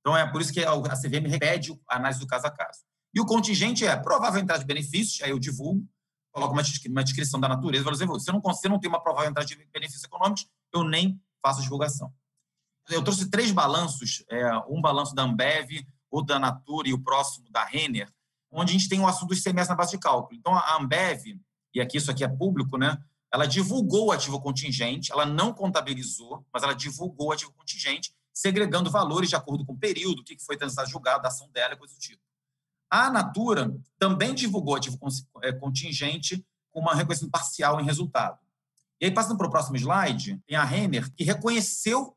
[0.00, 2.80] Então é por isso que a CVM repede a análise do caso a caso.
[3.14, 5.86] E o contingente é provável entrada de benefícios, aí eu divulgo,
[6.32, 9.46] coloco uma, uma descrição da natureza, dizer, se não, se não tem uma provável entrada
[9.46, 12.12] de benefícios econômicos, eu nem faço divulgação.
[12.88, 17.50] Eu trouxe três balanços, é, um balanço da Ambev, o da Natura e o próximo
[17.50, 18.10] da Renner,
[18.50, 20.38] onde a gente tem o assunto dos CMS na base de cálculo.
[20.38, 21.38] Então, a Ambev,
[21.74, 22.98] e aqui isso aqui é público, né?
[23.32, 28.90] Ela divulgou o ativo contingente, ela não contabilizou, mas ela divulgou o ativo contingente, segregando
[28.90, 31.94] valores de acordo com o período, o que foi transitado julgado, a ação dela, coisa
[31.94, 32.22] do tipo.
[32.90, 34.98] A Natura também divulgou ativo
[35.42, 38.38] é, contingente com uma reconhecimento parcial em resultado.
[39.00, 42.16] E aí, passando para o próximo slide, tem a Renner, que reconheceu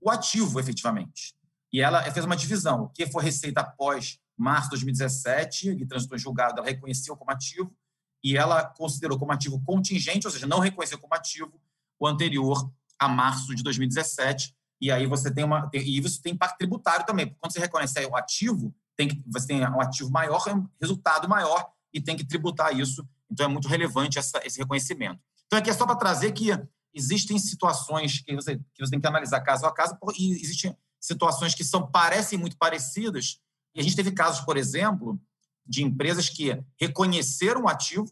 [0.00, 1.34] o ativo efetivamente.
[1.72, 6.16] E ela fez uma divisão, o que foi receita após março de 2017, que transitou
[6.16, 7.74] em julgado, ela reconheceu como ativo
[8.22, 11.60] e ela considerou como ativo contingente, ou seja, não reconheceu como ativo
[11.98, 14.54] o anterior a março de 2017.
[14.80, 18.04] E aí você tem uma e isso tem impacto tributário também, porque quando você reconhece
[18.06, 22.24] o ativo, tem que você tem um ativo maior, um resultado maior e tem que
[22.24, 23.06] tributar isso.
[23.30, 25.20] Então é muito relevante essa, esse reconhecimento.
[25.46, 26.48] Então aqui é só para trazer que
[26.94, 31.54] existem situações que você que você tem que analisar caso a caso e existem situações
[31.54, 33.40] que são parecem muito parecidas,
[33.74, 35.20] e a gente teve casos, por exemplo,
[35.66, 38.10] de empresas que reconheceram o ativo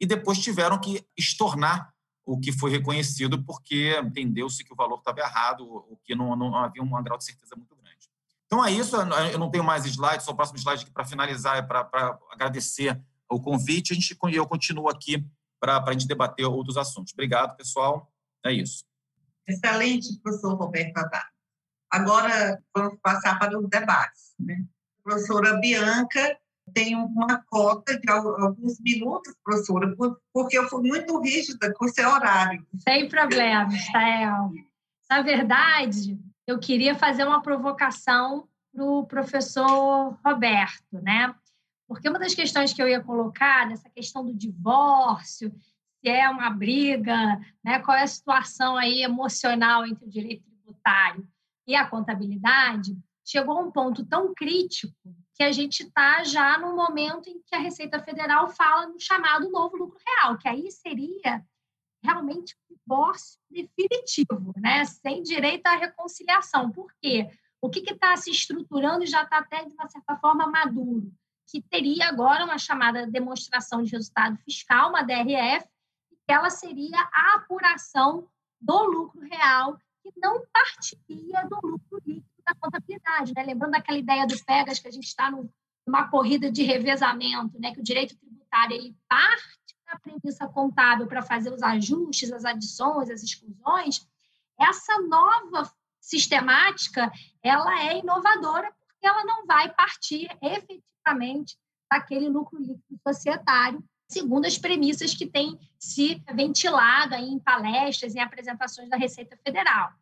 [0.00, 1.92] e depois tiveram que estornar
[2.24, 6.56] o que foi reconhecido porque entendeu-se que o valor estava errado ou que não, não,
[6.56, 8.10] havia um grau de certeza muito grande.
[8.46, 11.56] Então é isso, eu não tenho mais slides, só o próximo slide aqui para finalizar,
[11.56, 15.24] é para agradecer o convite, gente, eu continuo aqui
[15.60, 17.12] para a gente debater outros assuntos.
[17.12, 18.12] Obrigado, pessoal,
[18.44, 18.84] é isso.
[19.48, 21.26] Excelente, professor Roberto Haddad.
[21.90, 24.34] Agora vamos passar para os debates.
[24.38, 24.64] Né?
[25.06, 26.36] Professora Bianca
[26.74, 29.94] tem uma cota de alguns minutos, professora,
[30.32, 32.66] porque eu fui muito rígida com o seu horário.
[32.80, 34.50] Sem problema, Sael.
[35.08, 41.32] Na verdade, eu queria fazer uma provocação para o professor Roberto, né?
[41.86, 45.54] Porque uma das questões que eu ia colocar nessa questão do divórcio,
[46.00, 47.78] se é uma briga, né?
[47.78, 51.26] qual é a situação aí emocional entre o direito tributário
[51.64, 54.94] e a contabilidade, chegou a um ponto tão crítico
[55.34, 59.50] que a gente está já no momento em que a Receita Federal fala no chamado
[59.50, 61.44] novo lucro real, que aí seria
[62.02, 64.84] realmente um divórcio definitivo, né?
[64.84, 66.70] sem direito à reconciliação.
[66.70, 67.28] Por quê?
[67.60, 71.12] O que está se estruturando e já está até, de uma certa forma, maduro?
[71.48, 75.66] Que teria agora uma chamada demonstração de resultado fiscal, uma DRF,
[76.26, 78.28] que ela seria a apuração
[78.60, 83.32] do lucro real, que não partiria do lucro líquido da contabilidade.
[83.34, 83.42] Né?
[83.42, 87.74] Lembrando daquela ideia do PEGAS, que a gente está numa corrida de revezamento, né?
[87.74, 89.42] que o direito tributário ele parte
[89.86, 94.06] da premissa contábil para fazer os ajustes, as adições, as exclusões,
[94.58, 95.70] essa nova
[96.00, 97.10] sistemática
[97.42, 101.56] ela é inovadora porque ela não vai partir efetivamente
[101.90, 108.20] daquele lucro líquido societário, segundo as premissas que têm se ventilado aí em palestras, em
[108.20, 109.92] apresentações da Receita Federal.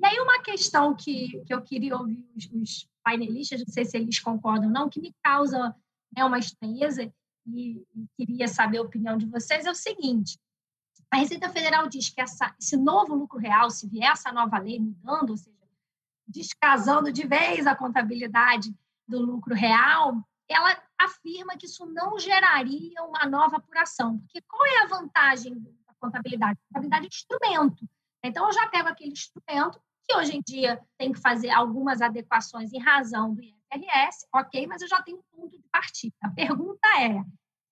[0.00, 3.96] E aí uma questão que, que eu queria ouvir os, os painelistas, não sei se
[3.96, 5.74] eles concordam ou não, que me causa
[6.16, 7.02] né, uma estranheza
[7.46, 10.38] e, e, queria saber a opinião de vocês, é o seguinte,
[11.10, 14.80] a Receita Federal diz que essa, esse novo lucro real, se vier essa nova lei
[14.80, 15.54] mudando, ou seja,
[16.26, 18.74] descasando de vez a contabilidade
[19.06, 24.18] do lucro real, ela afirma que isso não geraria uma nova apuração.
[24.18, 26.58] Porque qual é a vantagem da contabilidade?
[26.58, 27.88] A contabilidade é instrumento.
[28.24, 32.72] Então, eu já pego aquele instrumento, que hoje em dia tem que fazer algumas adequações
[32.72, 36.14] em razão do IFRS, ok, mas eu já tenho um ponto de partida.
[36.22, 37.22] A pergunta é: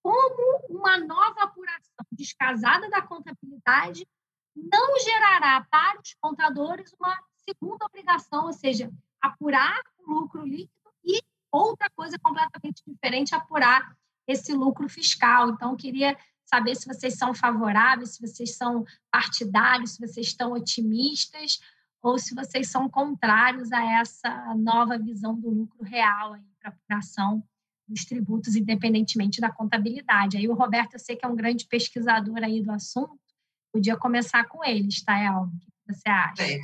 [0.02, 4.06] como uma nova apuração descasada da contabilidade
[4.54, 8.90] não gerará para os contadores uma segunda obrigação, ou seja,
[9.20, 13.96] apurar o lucro líquido e outra coisa completamente diferente, apurar
[14.26, 15.50] esse lucro fiscal.
[15.50, 16.16] Então, queria
[16.52, 21.58] saber se vocês são favoráveis, se vocês são partidários, se vocês estão otimistas
[22.02, 27.42] ou se vocês são contrários a essa nova visão do lucro real para a apuração
[27.88, 30.36] dos tributos, independentemente da contabilidade.
[30.36, 33.18] Aí o Roberto, eu sei que é um grande pesquisador aí do assunto,
[33.72, 35.44] podia começar com ele, Stael.
[35.44, 36.44] O que você acha?
[36.44, 36.60] Sim.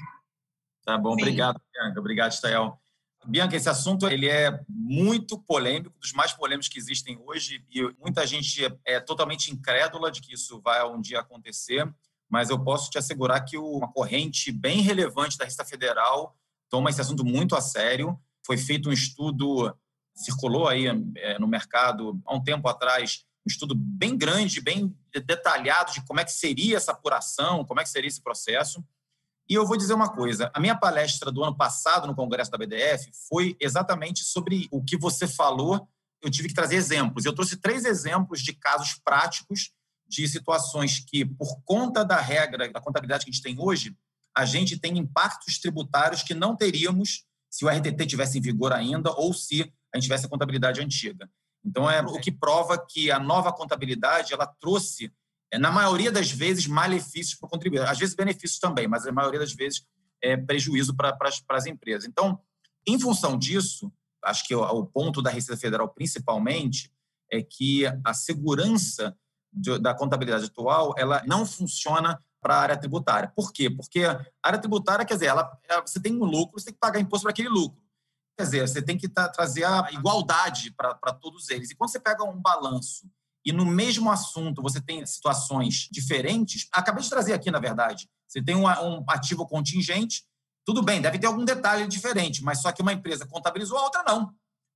[0.85, 1.23] Tá bom, Sim.
[1.23, 2.01] obrigado, Bianca.
[2.01, 2.79] Obrigado, Stael.
[3.27, 8.27] Bianca, esse assunto ele é muito polêmico, dos mais polêmicos que existem hoje, e muita
[8.27, 11.87] gente é totalmente incrédula de que isso vai um dia acontecer,
[12.29, 16.37] mas eu posso te assegurar que uma corrente bem relevante da Receita Federal
[16.69, 18.19] toma esse assunto muito a sério.
[18.45, 19.75] Foi feito um estudo,
[20.15, 24.95] circulou aí é, no mercado há um tempo atrás, um estudo bem grande, bem
[25.25, 28.85] detalhado de como é que seria essa apuração, como é que seria esse processo.
[29.49, 32.59] E eu vou dizer uma coisa: a minha palestra do ano passado no Congresso da
[32.59, 35.89] BDF foi exatamente sobre o que você falou.
[36.21, 37.25] Eu tive que trazer exemplos.
[37.25, 39.71] Eu trouxe três exemplos de casos práticos
[40.07, 43.97] de situações que, por conta da regra da contabilidade que a gente tem hoje,
[44.37, 49.11] a gente tem impactos tributários que não teríamos se o RTT tivesse em vigor ainda
[49.13, 51.31] ou se a gente tivesse a contabilidade antiga.
[51.65, 55.13] Então, é o que prova que a nova contabilidade ela trouxe
[55.57, 57.89] na maioria das vezes, malefícios para o contribuidor.
[57.89, 59.87] Às vezes, benefícios também, mas na maioria das vezes,
[60.21, 62.07] é prejuízo para, para, as, para as empresas.
[62.07, 62.41] Então,
[62.87, 63.91] em função disso,
[64.25, 66.93] acho que o, o ponto da Receita Federal, principalmente,
[67.31, 69.17] é que a segurança
[69.53, 73.33] de, da contabilidade atual ela não funciona para a área tributária.
[73.35, 73.69] Por quê?
[73.69, 75.51] Porque a área tributária, quer dizer, ela,
[75.85, 77.81] você tem um lucro, você tem que pagar imposto para aquele lucro.
[78.37, 81.71] Quer dizer, você tem que tá, trazer a igualdade para todos eles.
[81.71, 83.11] E quando você pega um balanço
[83.45, 88.09] e no mesmo assunto você tem situações diferentes, acabei de trazer aqui, na verdade.
[88.27, 90.25] Você tem um, um ativo contingente,
[90.65, 94.03] tudo bem, deve ter algum detalhe diferente, mas só que uma empresa contabilizou, a outra
[94.07, 94.33] não.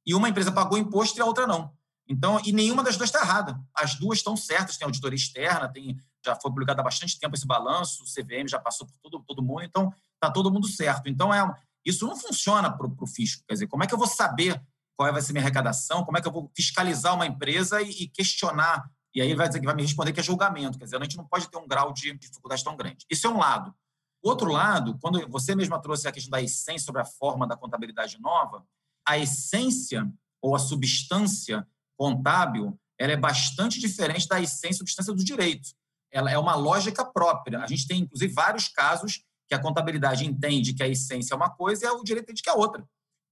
[0.07, 1.73] E uma empresa pagou imposto e a outra não.
[2.09, 3.61] Então, e nenhuma das duas está errada.
[3.75, 7.47] As duas estão certas, tem auditoria externa, tem, já foi publicado há bastante tempo esse
[7.47, 11.09] balanço, o CVM já passou por todo, todo mundo, então está todo mundo certo.
[11.09, 11.43] Então, é,
[11.85, 13.45] isso não funciona para o fisco.
[13.47, 14.61] Quer dizer, como é que eu vou saber
[14.97, 18.85] qual vai ser minha arrecadação, como é que eu vou fiscalizar uma empresa e, questionar.
[19.15, 20.79] E aí vai dizer que vai me responder que é julgamento.
[20.79, 23.05] Quer dizer, a gente não pode ter um grau de dificuldade tão grande.
[23.11, 23.75] Isso é um lado.
[24.23, 28.21] Outro lado, quando você mesma trouxe a questão da essência sobre a forma da contabilidade
[28.21, 28.65] nova,
[29.07, 31.67] a essência ou a substância
[31.97, 35.71] contábil ela é bastante diferente da essência e substância do direito.
[36.09, 37.61] Ela é uma lógica própria.
[37.61, 41.51] A gente tem, inclusive, vários casos que a contabilidade entende que a essência é uma
[41.51, 42.87] coisa e o direito entende que é outra.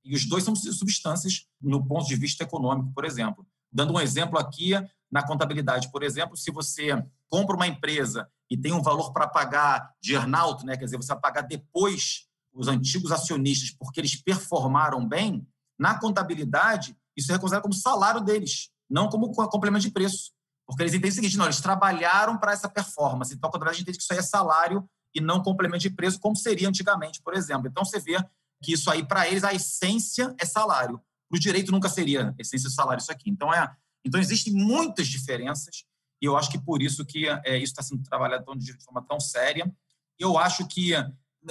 [0.05, 3.47] E os dois são substâncias no ponto de vista econômico, por exemplo.
[3.73, 4.73] Dando um exemplo aqui,
[5.11, 6.91] na contabilidade, por exemplo, se você
[7.29, 11.13] compra uma empresa e tem um valor para pagar de earnout, né, quer dizer, você
[11.13, 15.47] vai pagar depois os antigos acionistas porque eles performaram bem,
[15.79, 20.33] na contabilidade, isso é considerado como salário deles, não como complemento de preço.
[20.67, 23.99] Porque eles entendem o seguinte, não, eles trabalharam para essa performance, então a contabilidade entende
[23.99, 27.67] que isso aí é salário e não complemento de preço, como seria antigamente, por exemplo.
[27.67, 28.25] Então, você vê
[28.63, 31.01] que isso aí, para eles, a essência é salário.
[31.31, 33.31] O direito nunca seria essência do salário isso aqui.
[33.31, 35.85] Então, é, então existem muitas diferenças
[36.21, 39.19] e eu acho que por isso que é, isso está sendo trabalhado de forma tão
[39.19, 39.73] séria.
[40.19, 40.93] Eu acho que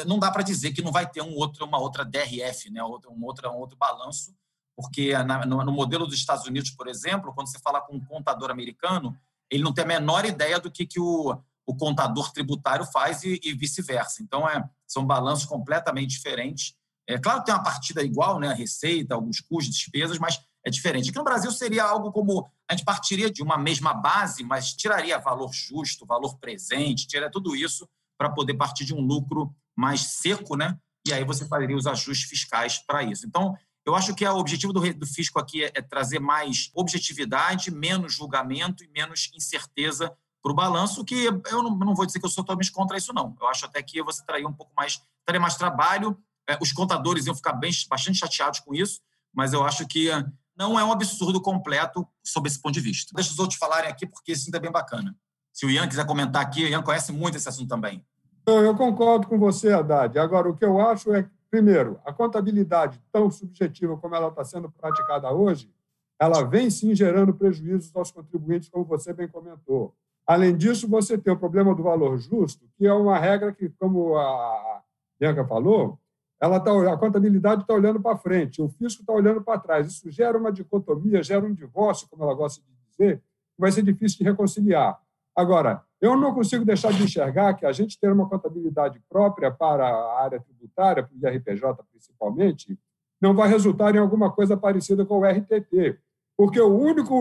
[0.05, 2.83] não dá para dizer que não vai ter um outro, uma outra DRF, né?
[2.83, 2.87] um,
[3.23, 4.35] outro, um outro balanço,
[4.75, 8.05] porque na, no, no, modelo dos Estados Unidos, por exemplo, quando você fala com um
[8.05, 9.17] contador americano,
[9.49, 11.35] ele não tem a menor ideia do que, que o,
[11.65, 14.21] o contador tributário faz e, e vice-versa.
[14.21, 16.75] Então, é, são balanços completamente diferentes.
[17.09, 18.49] É claro que tem uma partida igual, né?
[18.49, 21.09] A receita, alguns custos, despesas, mas é diferente.
[21.09, 25.17] Aqui no Brasil seria algo como a gente partiria de uma mesma base, mas tiraria
[25.17, 30.55] valor justo, valor presente, tiraria tudo isso para poder partir de um lucro mais seco,
[30.55, 30.77] né?
[31.07, 33.25] E aí você faria os ajustes fiscais para isso.
[33.25, 37.71] Então, eu acho que o objetivo do, do fisco aqui é, é trazer mais objetividade,
[37.71, 42.25] menos julgamento e menos incerteza para o balanço, que eu não, não, vou dizer que
[42.25, 43.35] eu sou totalmente contra isso, não.
[43.39, 46.28] Eu acho até que você traria um pouco mais, traria mais trabalho, é,
[46.61, 49.01] os contadores iam ficar bem, bastante chateados com isso,
[49.33, 50.09] mas eu acho que
[50.57, 53.11] não é um absurdo completo sob esse ponto de vista.
[53.15, 55.15] Deixa os outros falarem aqui, porque isso ainda é bem bacana.
[55.53, 58.05] Se o Ian quiser comentar aqui, o Ian conhece muito esse assunto também.
[58.45, 60.17] Eu concordo com você, Haddad.
[60.17, 64.69] Agora, o que eu acho é, primeiro, a contabilidade tão subjetiva como ela está sendo
[64.71, 65.71] praticada hoje,
[66.19, 69.95] ela vem sim gerando prejuízos aos contribuintes, como você bem comentou.
[70.27, 74.17] Além disso, você tem o problema do valor justo, que é uma regra que, como
[74.17, 74.81] a
[75.19, 75.99] Bianca falou,
[76.41, 79.87] ela tá, a contabilidade está olhando para frente, o fisco está olhando para trás.
[79.87, 83.83] Isso gera uma dicotomia, gera um divórcio, como ela gosta de dizer, que vai ser
[83.83, 84.97] difícil de reconciliar.
[85.35, 89.85] Agora, eu não consigo deixar de enxergar que a gente ter uma contabilidade própria para
[89.85, 92.79] a área tributária, para o IRPJ principalmente,
[93.21, 95.99] não vai resultar em alguma coisa parecida com o RTT,
[96.37, 97.13] porque o único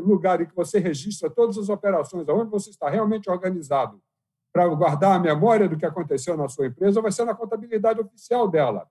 [0.00, 4.00] lugar em que você registra todas as operações, onde você está realmente organizado
[4.54, 8.48] para guardar a memória do que aconteceu na sua empresa vai ser na contabilidade oficial
[8.48, 8.86] dela.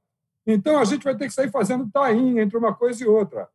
[0.46, 3.48] Então, a gente vai ter que sair fazendo tainha entre uma coisa e outra.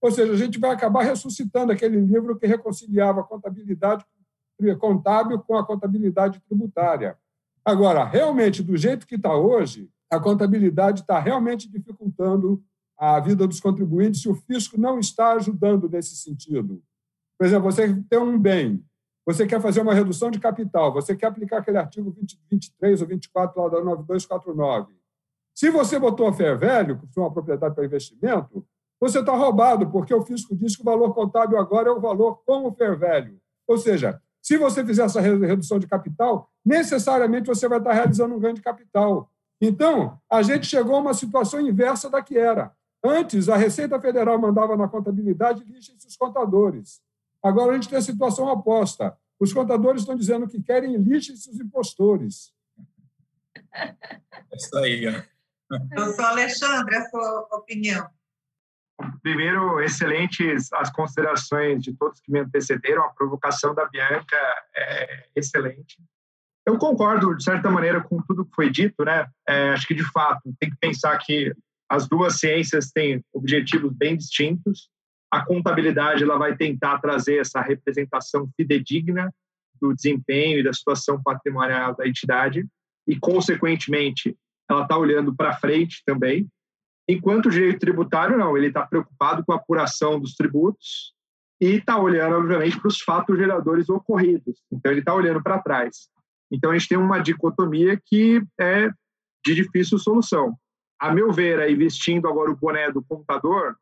[0.00, 4.06] Ou seja, a gente vai acabar ressuscitando aquele livro que reconciliava a contabilidade
[4.78, 7.18] contábil com a contabilidade tributária.
[7.64, 12.62] Agora, realmente, do jeito que está hoje, a contabilidade está realmente dificultando
[12.96, 16.80] a vida dos contribuintes e o fisco não está ajudando nesse sentido.
[17.36, 18.84] Por exemplo, você tem um bem
[19.26, 23.08] você quer fazer uma redução de capital, você quer aplicar aquele artigo 20, 23 ou
[23.08, 24.94] 24 lá da 9249.
[25.52, 28.64] Se você botou a fair value, que foi uma propriedade para investimento,
[29.00, 32.40] você está roubado, porque o fisco diz que o valor contábil agora é o valor
[32.46, 33.38] com o fair value.
[33.66, 38.38] Ou seja, se você fizer essa redução de capital, necessariamente você vai estar realizando um
[38.38, 39.28] ganho de capital.
[39.60, 42.72] Então, a gente chegou a uma situação inversa da que era.
[43.02, 47.00] Antes, a Receita Federal mandava na contabilidade lixem-se os contadores.
[47.46, 49.16] Agora a gente tem a situação oposta.
[49.38, 52.52] Os contadores estão dizendo que querem lixem-se os impostores.
[54.48, 55.24] É isso aí.
[55.94, 58.08] Doutor Alexandre, a sua opinião.
[59.22, 63.04] Primeiro, excelentes as considerações de todos que me antecederam.
[63.04, 64.36] A provocação da Bianca
[64.74, 66.02] é excelente.
[66.64, 69.04] Eu concordo, de certa maneira, com tudo que foi dito.
[69.04, 69.28] Né?
[69.46, 71.54] É, acho que, de fato, tem que pensar que
[71.88, 74.88] as duas ciências têm objetivos bem distintos
[75.36, 79.32] a contabilidade ela vai tentar trazer essa representação fidedigna
[79.80, 82.66] do desempenho e da situação patrimonial da entidade
[83.06, 84.34] e, consequentemente,
[84.68, 86.48] ela está olhando para frente também.
[87.06, 91.12] Enquanto o direito tributário, não, ele está preocupado com a apuração dos tributos
[91.60, 94.62] e está olhando, obviamente, para os fatos geradores ocorridos.
[94.72, 96.08] Então, ele está olhando para trás.
[96.50, 98.90] Então, a gente tem uma dicotomia que é
[99.44, 100.56] de difícil solução.
[100.98, 103.76] A meu ver, aí, vestindo agora o boné do computador,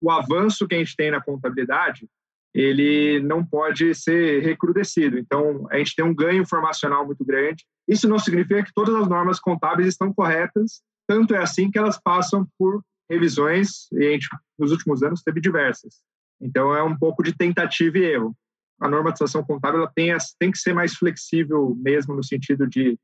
[0.00, 2.08] o avanço que a gente tem na contabilidade
[2.54, 5.18] ele não pode ser recrudescido.
[5.18, 7.64] Então, a gente tem um ganho informacional muito grande.
[7.86, 12.00] Isso não significa que todas as normas contábeis estão corretas, tanto é assim que elas
[12.00, 14.28] passam por revisões, e a gente,
[14.58, 16.02] nos últimos anos, teve diversas.
[16.40, 18.36] Então, é um pouco de tentativa e erro.
[18.80, 22.98] A normatização contábil ela tem, tem que ser mais flexível mesmo, no sentido de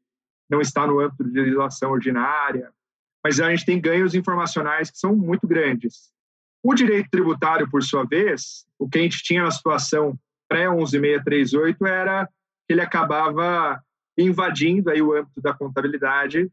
[0.49, 2.70] não estar no âmbito de legislação ordinária,
[3.24, 6.14] mas a gente tem ganhos informacionais que são muito grandes.
[6.65, 12.27] O direito tributário, por sua vez, o que a gente tinha na situação pré-11638 era
[12.67, 13.79] que ele acabava
[14.17, 16.51] invadindo aí o âmbito da contabilidade,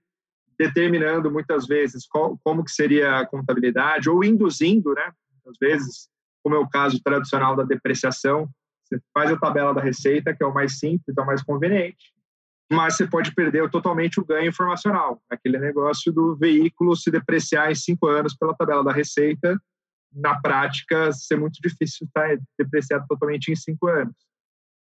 [0.59, 5.14] determinando muitas vezes qual, como que seria a contabilidade, ou induzindo, né,
[5.47, 6.09] às vezes,
[6.43, 8.49] como é o caso tradicional da depreciação,
[8.84, 12.14] você faz a tabela da receita, que é o mais simples, é o mais conveniente,
[12.70, 17.76] mas você pode perder totalmente o ganho informacional, aquele negócio do veículo se depreciar em
[17.76, 19.57] cinco anos pela tabela da receita,
[20.14, 24.16] na prática, ser muito difícil estar depreciado totalmente em cinco anos.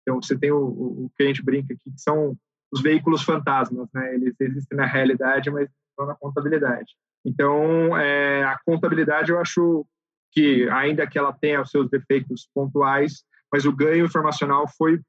[0.03, 2.37] Então, você tem o, o, que a gente brinca aqui, que são
[2.73, 4.15] os veículos fantasmas, né?
[4.15, 5.69] Eles existem na realidade, mas
[5.99, 6.95] não na contabilidade.
[7.25, 9.85] Então, é, a contabilidade eu acho
[10.31, 15.01] que, ainda que ela tenha os seus defeitos pontuais, mas o ganho informacional foi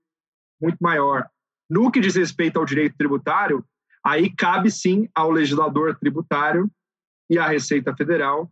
[0.60, 1.28] muito maior.
[1.70, 3.64] No que diz respeito ao direito tributário,
[4.04, 6.72] aí cabe sim ao legislador tributário
[7.30, 8.50] e à Receita Federal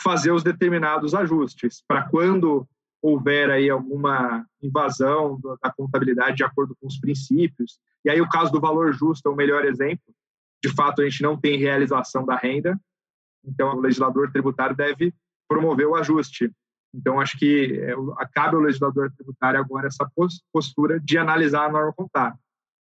[0.00, 2.66] fazer os determinados ajustes para quando
[3.02, 7.78] houver aí alguma invasão da contabilidade de acordo com os princípios.
[8.04, 10.14] E aí o caso do valor justo é o melhor exemplo.
[10.62, 12.80] De fato, a gente não tem realização da renda,
[13.44, 15.12] então o legislador tributário deve
[15.46, 16.50] promover o ajuste.
[16.94, 17.94] Então, acho que é,
[18.32, 20.08] cabe ao legislador tributário agora essa
[20.52, 22.38] postura de analisar a norma contábil.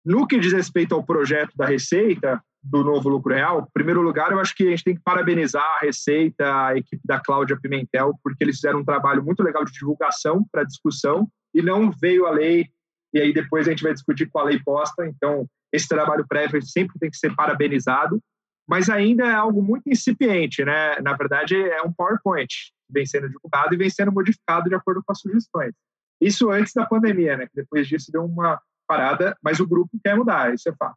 [0.04, 4.32] No que diz respeito ao projeto da Receita, do novo lucro real, em primeiro lugar,
[4.32, 8.18] eu acho que a gente tem que parabenizar a Receita, a equipe da Cláudia Pimentel,
[8.22, 12.30] porque eles fizeram um trabalho muito legal de divulgação para discussão e não veio a
[12.30, 12.66] lei,
[13.12, 15.06] e aí depois a gente vai discutir com a lei posta.
[15.06, 18.18] Então, esse trabalho prévio sempre tem que ser parabenizado,
[18.66, 20.98] mas ainda é algo muito incipiente, né?
[21.02, 22.48] Na verdade, é um PowerPoint
[22.88, 25.74] vem sendo divulgado e vem sendo modificado de acordo com as sugestões.
[26.20, 27.46] Isso antes da pandemia, né?
[27.54, 30.96] Depois disso deu uma parada, mas o grupo quer mudar, isso é fato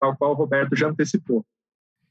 [0.00, 1.44] tal qual o Roberto já antecipou.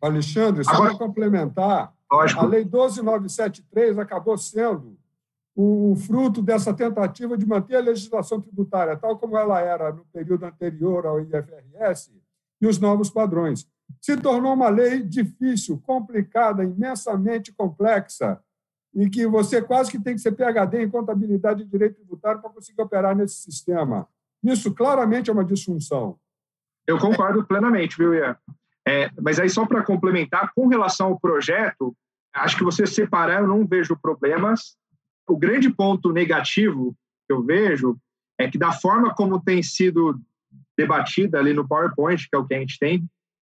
[0.02, 2.42] Alexandre, só Agora, para complementar, lógico.
[2.42, 4.98] a Lei 12973 acabou sendo
[5.56, 10.46] o fruto dessa tentativa de manter a legislação tributária tal como ela era no período
[10.46, 12.12] anterior ao IFRS
[12.62, 13.66] e os novos padrões.
[14.02, 18.40] Se tornou uma lei difícil, complicada, imensamente complexa,
[18.94, 22.50] e que você quase que tem que ser PhD em contabilidade e direito tributário para
[22.50, 24.08] conseguir operar nesse sistema.
[24.42, 26.18] Isso claramente é uma disfunção.
[26.88, 28.36] Eu concordo plenamente, viu, Ian?
[28.88, 31.96] É, mas aí, só para complementar, com relação ao projeto,
[32.34, 34.76] acho que você separar, eu não vejo problemas.
[35.28, 36.96] O grande ponto negativo
[37.28, 37.98] que eu vejo
[38.40, 40.20] é que, da forma como tem sido
[40.78, 43.04] debatida ali no PowerPoint, que é o que a gente tem,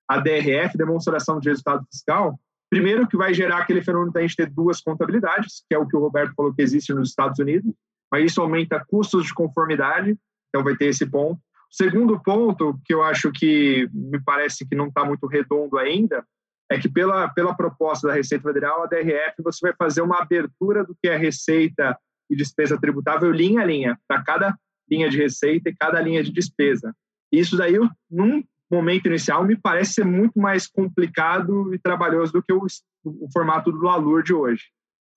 [0.09, 2.39] a DRF, demonstração de resultado fiscal,
[2.71, 5.97] primeiro que vai gerar aquele fenômeno da gente ter duas contabilidades, que é o que
[5.97, 7.73] o Roberto falou que existe nos Estados Unidos,
[8.11, 10.17] mas isso aumenta custos de conformidade,
[10.49, 11.41] então vai ter esse ponto.
[11.71, 16.25] Segundo ponto, que eu acho que me parece que não está muito redondo ainda,
[16.71, 20.85] é que pela, pela proposta da Receita Federal, a DRF, você vai fazer uma abertura
[20.85, 21.97] do que é receita
[22.29, 24.59] e despesa tributável linha a linha, para cada
[24.91, 26.95] linha de receita e cada linha de despesa.
[27.31, 27.79] Isso daí,
[28.11, 32.67] num momento inicial, me parece ser muito mais complicado e trabalhoso do que o,
[33.05, 34.65] o formato do LALUR de hoje,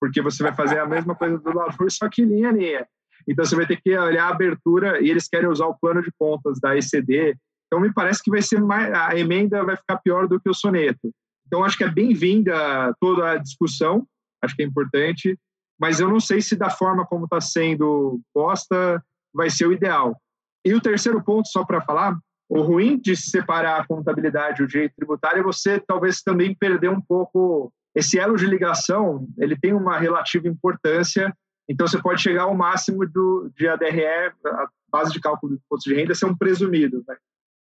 [0.00, 2.88] porque você vai fazer a mesma coisa do LALUR, só que linha a linha.
[3.28, 6.10] Então você vai ter que olhar a abertura e eles querem usar o plano de
[6.18, 7.36] contas da ECD.
[7.66, 10.54] Então me parece que vai ser mais a emenda vai ficar pior do que o
[10.54, 11.10] soneto.
[11.46, 14.06] Então acho que é bem-vinda toda a discussão,
[14.42, 15.38] acho que é importante,
[15.78, 19.02] mas eu não sei se da forma como está sendo posta
[19.32, 20.16] vai ser o ideal.
[20.64, 22.18] E o terceiro ponto, só para falar,
[22.48, 26.90] o ruim de separar a contabilidade e o direito tributário é você talvez também perder
[26.90, 31.34] um pouco esse elo de ligação, ele tem uma relativa importância
[31.70, 34.04] então, você pode chegar ao máximo do, de ADRE,
[34.44, 37.04] a base de cálculo do imposto de renda, ser um presumido.
[37.06, 37.16] Né?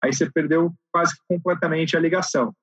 [0.04, 2.54] Aí você perdeu quase completamente a ligação.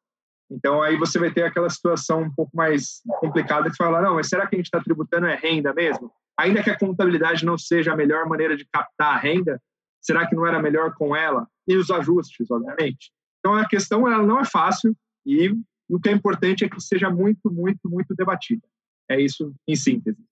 [0.49, 4.29] Então, aí você vai ter aquela situação um pouco mais complicada de falar, não, mas
[4.29, 6.13] será que a gente está tributando é renda mesmo?
[6.39, 9.61] Ainda que a contabilidade não seja a melhor maneira de captar a renda,
[10.01, 11.49] será que não era melhor com ela?
[11.67, 13.11] E os ajustes, obviamente.
[13.41, 15.53] Então, a questão ela não é fácil e
[15.89, 18.63] o que é importante é que seja muito, muito, muito debatida.
[19.11, 20.23] É isso em síntese.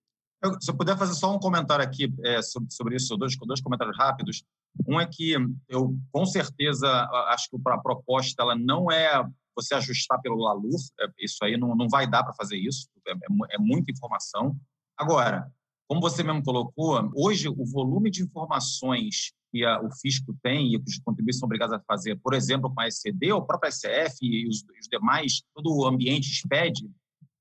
[0.43, 3.61] Eu, se eu puder fazer só um comentário aqui é, sobre, sobre isso, dois, dois
[3.61, 4.43] comentários rápidos.
[4.85, 5.35] Um é que
[5.69, 6.87] eu, com certeza,
[7.29, 9.23] acho que a proposta ela não é
[9.55, 13.11] você ajustar pelo LALUR, é, isso aí não, não vai dar para fazer isso, é,
[13.11, 13.15] é,
[13.51, 14.57] é muita informação.
[14.97, 15.49] Agora,
[15.87, 20.79] como você mesmo colocou, hoje o volume de informações que a, o fisco tem e
[20.79, 23.71] que os contribuintes são obrigados a fazer, por exemplo, com a ECD, ou a própria
[23.71, 26.89] SF e os, os demais, todo o ambiente SPED,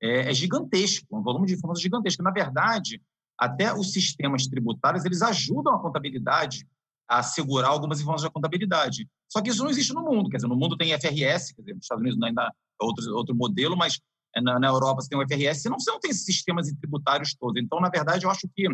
[0.02, 2.22] é, é gigantesco, um volume de informações gigantesco.
[2.22, 3.00] Na verdade,
[3.38, 6.66] até os sistemas tributários eles ajudam a contabilidade
[7.08, 9.08] a assegurar algumas informações da contabilidade.
[9.30, 10.28] Só que isso não existe no mundo.
[10.28, 13.34] Quer dizer, no mundo tem FRS, quer dizer, nos Estados Unidos ainda é outro, outro
[13.34, 14.00] modelo, mas
[14.34, 17.34] é, na, na Europa você tem o FRS, não, você não tem esses sistemas tributários
[17.34, 17.62] todos.
[17.62, 18.66] Então, na verdade, eu acho que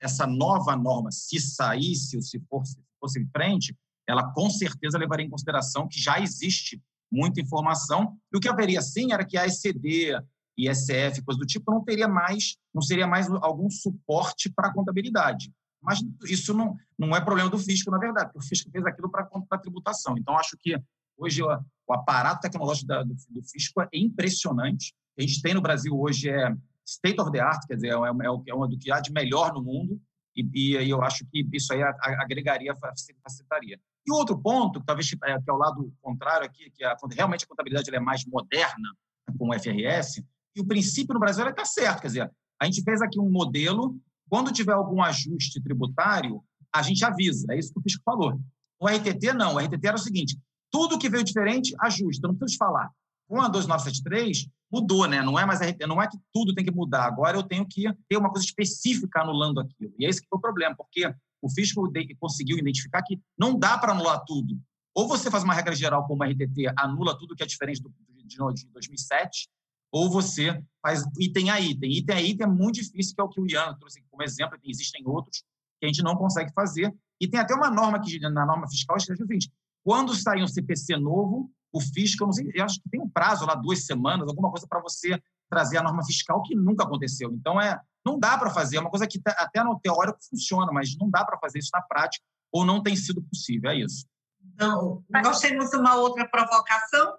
[0.00, 3.74] essa nova norma, se saísse ou se fosse, fosse em frente,
[4.06, 6.80] ela com certeza levaria em consideração que já existe
[7.10, 8.16] muita informação.
[8.32, 10.20] E o que haveria sim era que a ECD,
[10.56, 15.52] ISF, coisa do tipo, não teria mais, não seria mais algum suporte para a contabilidade.
[15.82, 19.10] Mas isso não, não é problema do fisco, na verdade, porque o fisco fez aquilo
[19.10, 20.16] para a tributação.
[20.16, 20.80] Então, acho que
[21.18, 24.94] hoje o, aparato tecnológico da, do, do, fisco é impressionante.
[25.18, 26.54] A gente tem no Brasil hoje é
[26.86, 29.52] state of the art, quer dizer, é, é, é uma do que há de melhor
[29.52, 30.00] no mundo,
[30.36, 33.78] e, aí eu acho que isso aí agregaria, facilitaria.
[34.06, 37.48] E outro ponto, talvez é, que é o lado contrário aqui, que a, realmente a
[37.48, 38.88] contabilidade é mais moderna
[39.38, 40.22] com o FRS,
[40.54, 42.02] E o princípio no Brasil está certo.
[42.02, 43.98] Quer dizer, a gente fez aqui um modelo.
[44.28, 47.46] Quando tiver algum ajuste tributário, a gente avisa.
[47.50, 48.40] É isso que o Fisco falou.
[48.80, 49.54] O RTT, não.
[49.54, 50.38] O RTT era o seguinte:
[50.70, 52.28] tudo que veio diferente, ajusta.
[52.28, 52.90] Não preciso falar.
[53.26, 55.22] Com a 2973, mudou, né?
[55.22, 57.04] Não é mais RTT, não é que tudo tem que mudar.
[57.04, 59.94] Agora eu tenho que ter uma coisa específica anulando aquilo.
[59.98, 63.78] E é esse que foi o problema, porque o fisco conseguiu identificar que não dá
[63.78, 64.58] para anular tudo.
[64.94, 67.92] Ou você faz uma regra geral como a RTT, anula tudo que é diferente do,
[68.24, 69.48] de 2007,
[69.94, 71.92] ou você faz item a item.
[71.92, 74.58] Item a item é muito difícil, que é o que o Ian trouxe como exemplo,
[74.64, 75.44] existem outros
[75.78, 76.92] que a gente não consegue fazer.
[77.20, 79.52] E tem até uma norma que na norma fiscal diz o seguinte:
[79.84, 83.08] quando sair um CPC novo, o fisco, eu não sei, eu acho que tem um
[83.08, 85.16] prazo lá, duas semanas, alguma coisa para você
[85.48, 87.30] trazer a norma fiscal que nunca aconteceu.
[87.32, 90.72] Então, é, não dá para fazer, é uma coisa que tá, até no teórico funciona,
[90.72, 94.06] mas não dá para fazer isso na prática, ou não tem sido possível, é isso.
[94.54, 97.14] Então, nós temos uma outra provocação.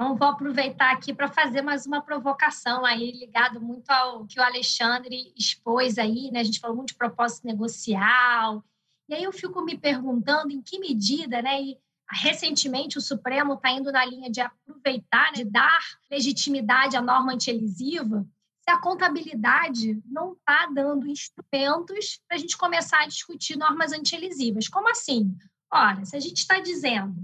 [0.00, 4.42] Então, vou aproveitar aqui para fazer mais uma provocação aí, ligado muito ao que o
[4.44, 6.38] Alexandre expôs aí, né?
[6.38, 8.64] A gente falou muito de propósito negocial.
[9.08, 11.60] E aí eu fico me perguntando em que medida, né?
[11.60, 11.78] E
[12.12, 17.32] recentemente o Supremo está indo na linha de aproveitar, né, de dar legitimidade à norma
[17.32, 18.24] antielisiva,
[18.60, 24.68] se a contabilidade não está dando instrumentos para a gente começar a discutir normas antielisivas.
[24.68, 25.36] Como assim?
[25.72, 27.16] Ora, se a gente está dizendo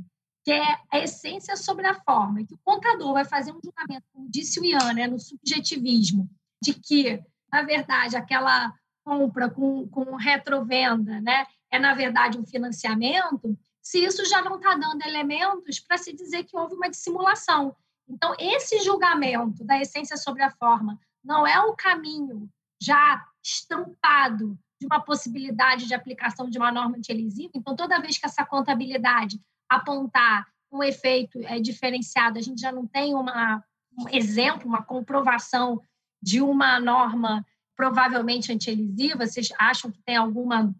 [0.44, 4.30] que é a essência sobre a forma, que o contador vai fazer um julgamento, como
[4.30, 6.28] disse o Ian, né, no subjetivismo,
[6.62, 8.72] de que, na verdade, aquela
[9.02, 14.74] compra com, com retrovenda né, é, na verdade, um financiamento, se isso já não está
[14.76, 17.74] dando elementos para se dizer que houve uma dissimulação.
[18.08, 22.48] Então, esse julgamento da essência sobre a forma não é o caminho
[22.80, 27.52] já estampado de uma possibilidade de aplicação de uma norma antielisiva.
[27.54, 32.86] Então, toda vez que essa contabilidade apontar um efeito é, diferenciado, a gente já não
[32.86, 33.62] tem uma,
[33.98, 35.80] um exemplo, uma comprovação
[36.20, 37.44] de uma norma
[37.76, 39.26] provavelmente antielisiva.
[39.26, 40.74] Vocês acham que tem alguma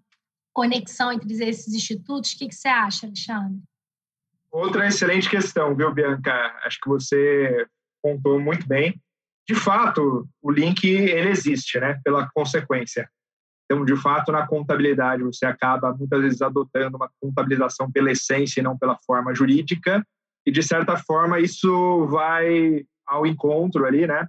[0.53, 2.33] conexão entre esses institutos?
[2.33, 3.63] O que, que você acha, Alexandre?
[4.51, 6.33] Outra excelente questão, viu, Bianca?
[6.65, 7.67] Acho que você
[8.03, 9.01] pontuou muito bem.
[9.49, 12.01] De fato, o link ele existe, né?
[12.05, 13.09] Pela consequência.
[13.75, 18.63] Então, de fato, na contabilidade, você acaba muitas vezes adotando uma contabilização pela essência e
[18.63, 20.07] não pela forma jurídica,
[20.47, 24.29] e de certa forma isso vai ao encontro ali, né?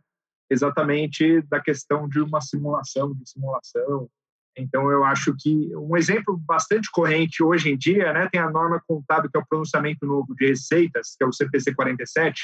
[0.50, 4.10] Exatamente da questão de uma simulação, de simulação,
[4.58, 8.82] então, eu acho que um exemplo bastante corrente hoje em dia, né, tem a norma
[8.88, 12.42] contábil, que é o pronunciamento novo de receitas, que é o CPC 47.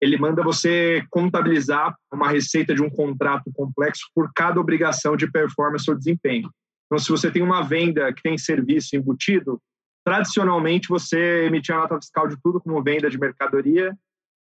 [0.00, 5.90] Ele manda você contabilizar uma receita de um contrato complexo por cada obrigação de performance
[5.90, 6.50] ou desempenho.
[6.86, 9.60] Então, se você tem uma venda que tem serviço embutido,
[10.04, 13.94] tradicionalmente você emitia a nota fiscal de tudo como venda de mercadoria,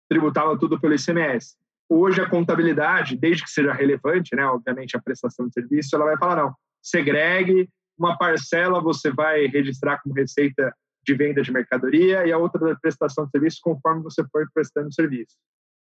[0.10, 1.56] tributava tudo pelo ICMS.
[1.90, 6.18] Hoje, a contabilidade, desde que seja relevante, né, obviamente a prestação de serviço, ela vai
[6.18, 7.68] falar, não, segregue,
[7.98, 10.74] uma parcela você vai registrar como receita
[11.08, 14.94] de venda de mercadoria e a outra da prestação de serviço conforme você for prestando
[14.94, 15.36] serviço.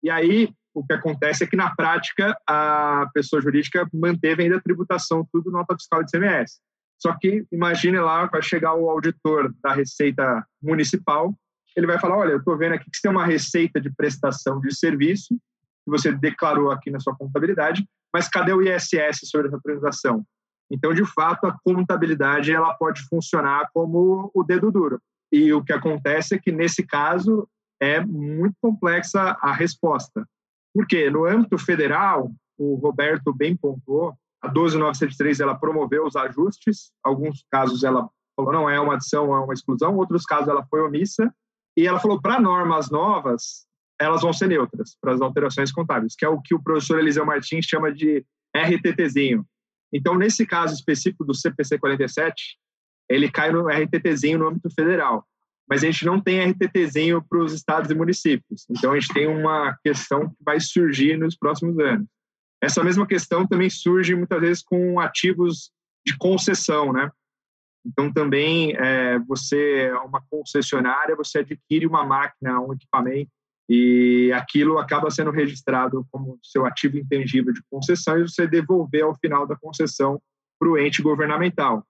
[0.04, 4.62] E aí, o que acontece é que, na prática, a pessoa jurídica manteve ainda a
[4.62, 6.60] tributação, tudo nota fiscal de CMS.
[7.02, 11.34] Só que, imagine lá, vai chegar o auditor da Receita Municipal,
[11.76, 14.62] ele vai falar, olha, eu estou vendo aqui que você tem uma receita de prestação
[14.62, 15.36] de serviço,
[15.84, 20.26] que você declarou aqui na sua contabilidade, mas cadê o ISS sobre essa transação?
[20.72, 25.02] Então, de fato, a contabilidade ela pode funcionar como o dedo duro.
[25.32, 27.48] E o que acontece é que, nesse caso,
[27.82, 30.28] é muito complexa a resposta.
[30.74, 37.44] Porque no âmbito federal, o Roberto bem pontuou, a 12973 ela promoveu os ajustes, alguns
[37.52, 41.34] casos ela falou não é uma adição, é uma exclusão, outros casos ela foi omissa,
[41.76, 43.66] e ela falou para normas novas,
[44.00, 47.26] elas vão ser neutras, para as alterações contábeis, que é o que o professor Eliseu
[47.26, 48.26] Martins chama de
[48.56, 49.46] RTTzinho,
[49.96, 52.58] então, nesse caso específico do CPC 47,
[53.10, 55.26] ele cai no RTTzinho no âmbito federal.
[55.68, 58.66] Mas a gente não tem RTTzinho para os estados e municípios.
[58.70, 62.08] Então, a gente tem uma questão que vai surgir nos próximos anos.
[62.62, 65.72] Essa mesma questão também surge muitas vezes com ativos
[66.06, 67.10] de concessão, né?
[67.86, 73.32] Então, também, é, você, uma concessionária, você adquire uma máquina, um equipamento
[73.68, 79.16] e aquilo acaba sendo registrado como seu ativo intangível de concessão e você devolver ao
[79.16, 80.22] final da concessão
[80.60, 81.86] para o ente governamental.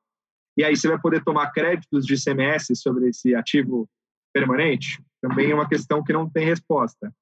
[0.58, 3.90] E aí você vai poder tomar créditos de ICMS sobre esse ativo
[4.34, 5.04] permanente?
[5.22, 7.14] Também é uma questão que não tem resposta.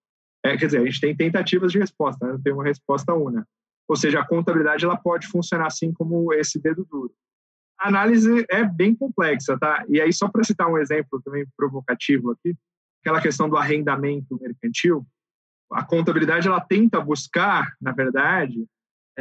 [0.46, 2.34] É, quer dizer, a gente tem tentativas de resposta, né?
[2.34, 3.48] não tem uma resposta una.
[3.88, 7.14] Ou seja, a contabilidade ela pode funcionar assim como esse dedo duro.
[7.80, 9.84] A análise é bem complexa, tá?
[9.90, 12.56] E aí, só para citar um exemplo também provocativo aqui,
[13.02, 15.06] aquela questão do arrendamento mercantil.
[15.72, 18.66] a contabilidade ela tenta buscar, na verdade,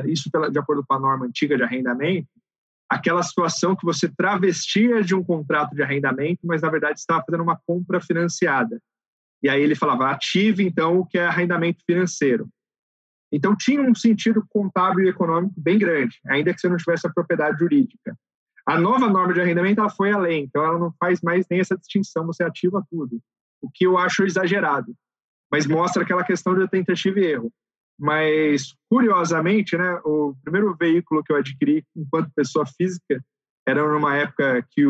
[0.07, 2.29] isso de acordo com a norma antiga de arrendamento,
[2.93, 7.43] aquela situação que você travestia de um contrato de arrendamento, mas na verdade estava fazendo
[7.43, 8.81] uma compra financiada.
[9.43, 12.49] E aí ele falava, ative então o que é arrendamento financeiro.
[13.33, 17.13] Então tinha um sentido contábil e econômico bem grande, ainda que você não tivesse a
[17.13, 18.15] propriedade jurídica.
[18.67, 21.77] A nova norma de arrendamento ela foi além, então ela não faz mais nem essa
[21.77, 23.21] distinção, você ativa tudo,
[23.61, 24.95] o que eu acho exagerado,
[25.51, 27.53] mas mostra aquela questão de tentativa e erro.
[28.03, 33.25] Mas, curiosamente, né, o primeiro veículo que eu adquiri enquanto pessoa física
[33.65, 34.83] era numa época que,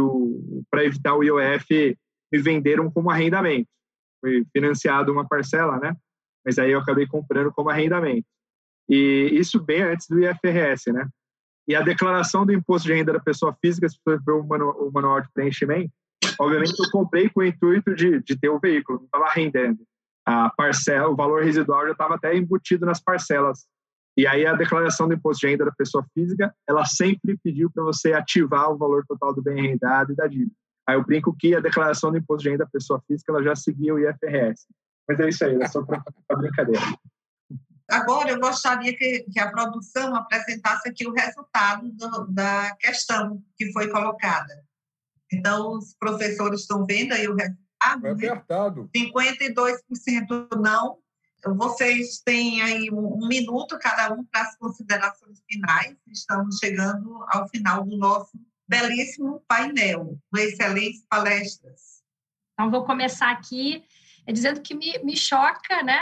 [0.70, 1.98] para evitar o IOF,
[2.32, 3.68] me venderam como arrendamento.
[4.18, 5.94] Foi financiado uma parcela, né?
[6.42, 8.24] Mas aí eu acabei comprando como arrendamento.
[8.88, 11.06] E isso bem antes do IFRS, né?
[11.68, 14.90] E a declaração do imposto de renda da pessoa física, se você ver o o
[14.90, 15.92] manual de preenchimento,
[16.40, 19.84] obviamente eu comprei com o intuito de, de ter o veículo, não estava rendendo
[20.24, 23.66] a parcela, o valor residual já estava até embutido nas parcelas.
[24.16, 27.82] E aí a declaração do imposto de renda da pessoa física, ela sempre pediu para
[27.82, 30.52] você ativar o valor total do bem arrendado e da dívida.
[30.86, 33.56] Aí eu brinco que a declaração do imposto de renda da pessoa física, ela já
[33.56, 34.66] seguia o IFRS.
[35.08, 36.02] Mas é isso aí, é só para
[36.36, 36.82] brincadeira.
[37.90, 43.72] Agora, eu gostaria que, que, a produção apresentasse aqui o resultado do, da questão que
[43.72, 44.64] foi colocada.
[45.30, 48.06] Então, os professores estão vendo aí o resultado apertado.
[48.06, 48.82] É apertado.
[48.82, 48.88] Né?
[48.94, 50.98] 52% não.
[51.56, 55.96] Vocês têm aí um, minuto cada um para as considerações finais.
[56.06, 58.38] Estamos chegando ao final do nosso
[58.68, 62.02] belíssimo painel, com excelentes palestras.
[62.54, 63.84] Então, vou começar aqui
[64.26, 66.00] é dizendo que me, me choca, né?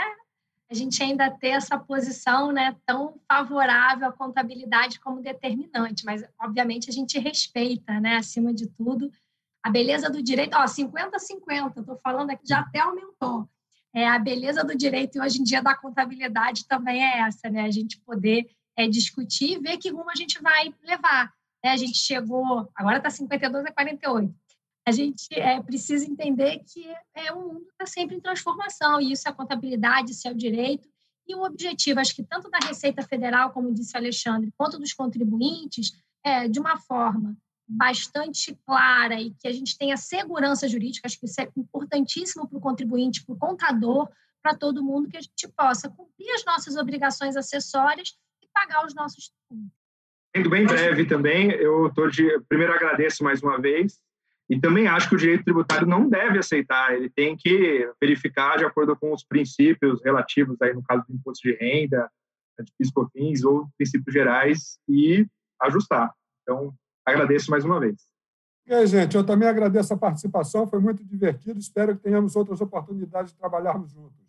[0.69, 6.89] A gente ainda ter essa posição né, tão favorável à contabilidade como determinante, mas, obviamente,
[6.89, 9.11] a gente respeita, né, acima de tudo,
[9.63, 13.47] a beleza do direito, ó, 50-50, estou falando aqui, já até aumentou.
[13.93, 17.61] É, a beleza do direito e hoje em dia da contabilidade também é essa, né?
[17.61, 21.31] A gente poder é, discutir e ver que rumo a gente vai levar.
[21.63, 21.71] Né?
[21.71, 24.33] A gente chegou, agora está 52 a 48.
[24.87, 29.27] A gente é, precisa entender que é, o mundo está sempre em transformação, e isso
[29.27, 30.89] é a contabilidade, isso é o direito.
[31.27, 34.93] E o objetivo, acho que tanto da Receita Federal, como disse o Alexandre, quanto dos
[34.93, 35.91] contribuintes,
[36.23, 37.37] é, de uma forma
[37.71, 42.57] bastante clara e que a gente tenha segurança jurídica, acho que isso é importantíssimo para
[42.57, 44.09] o contribuinte, para o contador,
[44.43, 48.93] para todo mundo, que a gente possa cumprir as nossas obrigações acessórias e pagar os
[48.93, 49.71] nossos tributos.
[50.35, 53.99] Sendo bem breve também, eu de primeiro agradeço mais uma vez
[54.49, 58.65] e também acho que o direito tributário não deve aceitar, ele tem que verificar de
[58.65, 62.09] acordo com os princípios relativos aí no caso do imposto de renda,
[62.59, 65.25] de PIS/COFINS ou princípios gerais e
[65.61, 66.13] ajustar.
[66.41, 66.73] Então,
[67.05, 67.97] agradeço mais uma vez.
[68.67, 71.59] E aí, gente, eu também agradeço a participação, foi muito divertido.
[71.59, 74.21] Espero que tenhamos outras oportunidades de trabalharmos juntos.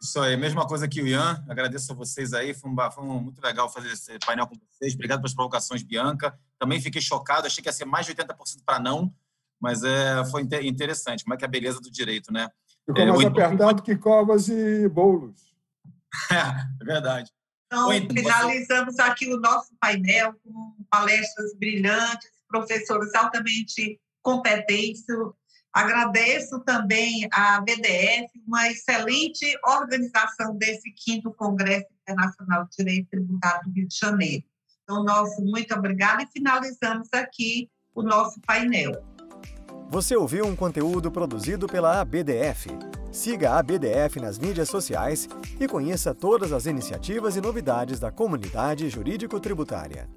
[0.00, 1.44] Isso aí, mesma coisa que o Ian.
[1.46, 4.94] Agradeço a vocês aí, foi, um, foi um, muito legal fazer esse painel com vocês.
[4.94, 6.38] Obrigado pelas provocações, Bianca.
[6.58, 9.12] Também fiquei chocado, achei que ia ser mais de 80% para não,
[9.60, 11.22] mas é, foi interessante.
[11.22, 12.48] Como é que é a beleza do direito, né?
[12.86, 15.54] Ficou mais é, apertado que covas e bolos.
[16.30, 16.34] é,
[16.80, 17.30] é verdade.
[17.72, 25.04] Então, finalizamos aqui o nosso painel com palestras brilhantes, professores altamente competentes.
[25.72, 33.72] Agradeço também à BDF, uma excelente organização desse quinto Congresso Internacional de Direito Tributário do
[33.72, 34.44] Rio de Janeiro.
[34.82, 38.92] Então, nosso muito obrigado e finalizamos aqui o nosso painel.
[39.90, 42.68] Você ouviu um conteúdo produzido pela ABDF.
[43.10, 48.88] Siga a ABDF nas mídias sociais e conheça todas as iniciativas e novidades da comunidade
[48.88, 50.08] jurídico-tributária.